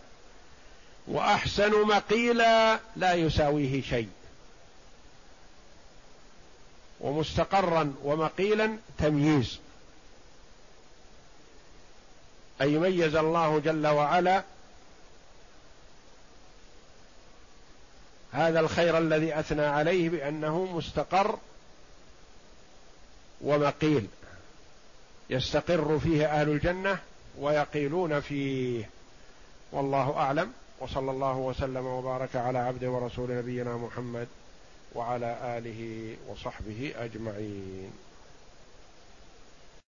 وأحسن 1.08 1.86
مقيلا 1.86 2.80
لا 2.96 3.14
يساويه 3.14 3.82
شيء. 3.82 4.08
ومستقرا 7.00 7.94
ومقيلا 8.04 8.76
تمييز. 8.98 9.58
أي 12.60 12.78
ميز 12.78 13.16
الله 13.16 13.58
جل 13.58 13.86
وعلا 13.86 14.42
هذا 18.32 18.60
الخير 18.60 18.98
الذي 18.98 19.38
أثنى 19.38 19.64
عليه 19.64 20.08
بأنه 20.08 20.64
مستقر 20.64 21.38
ومقيل. 23.40 24.06
يستقر 25.30 25.98
فيه 25.98 26.26
أهل 26.26 26.48
الجنة 26.48 26.98
ويقيلون 27.38 28.20
فيه. 28.20 28.90
والله 29.72 30.16
أعلم. 30.16 30.52
وصلى 30.80 31.10
الله 31.10 31.36
وسلم 31.36 31.86
وبارك 31.86 32.36
على 32.36 32.58
عبد 32.58 32.84
ورسول 32.84 33.30
نبينا 33.30 33.76
محمد 33.76 34.28
وعلى 34.94 35.58
آله 35.58 36.14
وصحبه 36.28 36.94
أجمعين. 36.98 38.05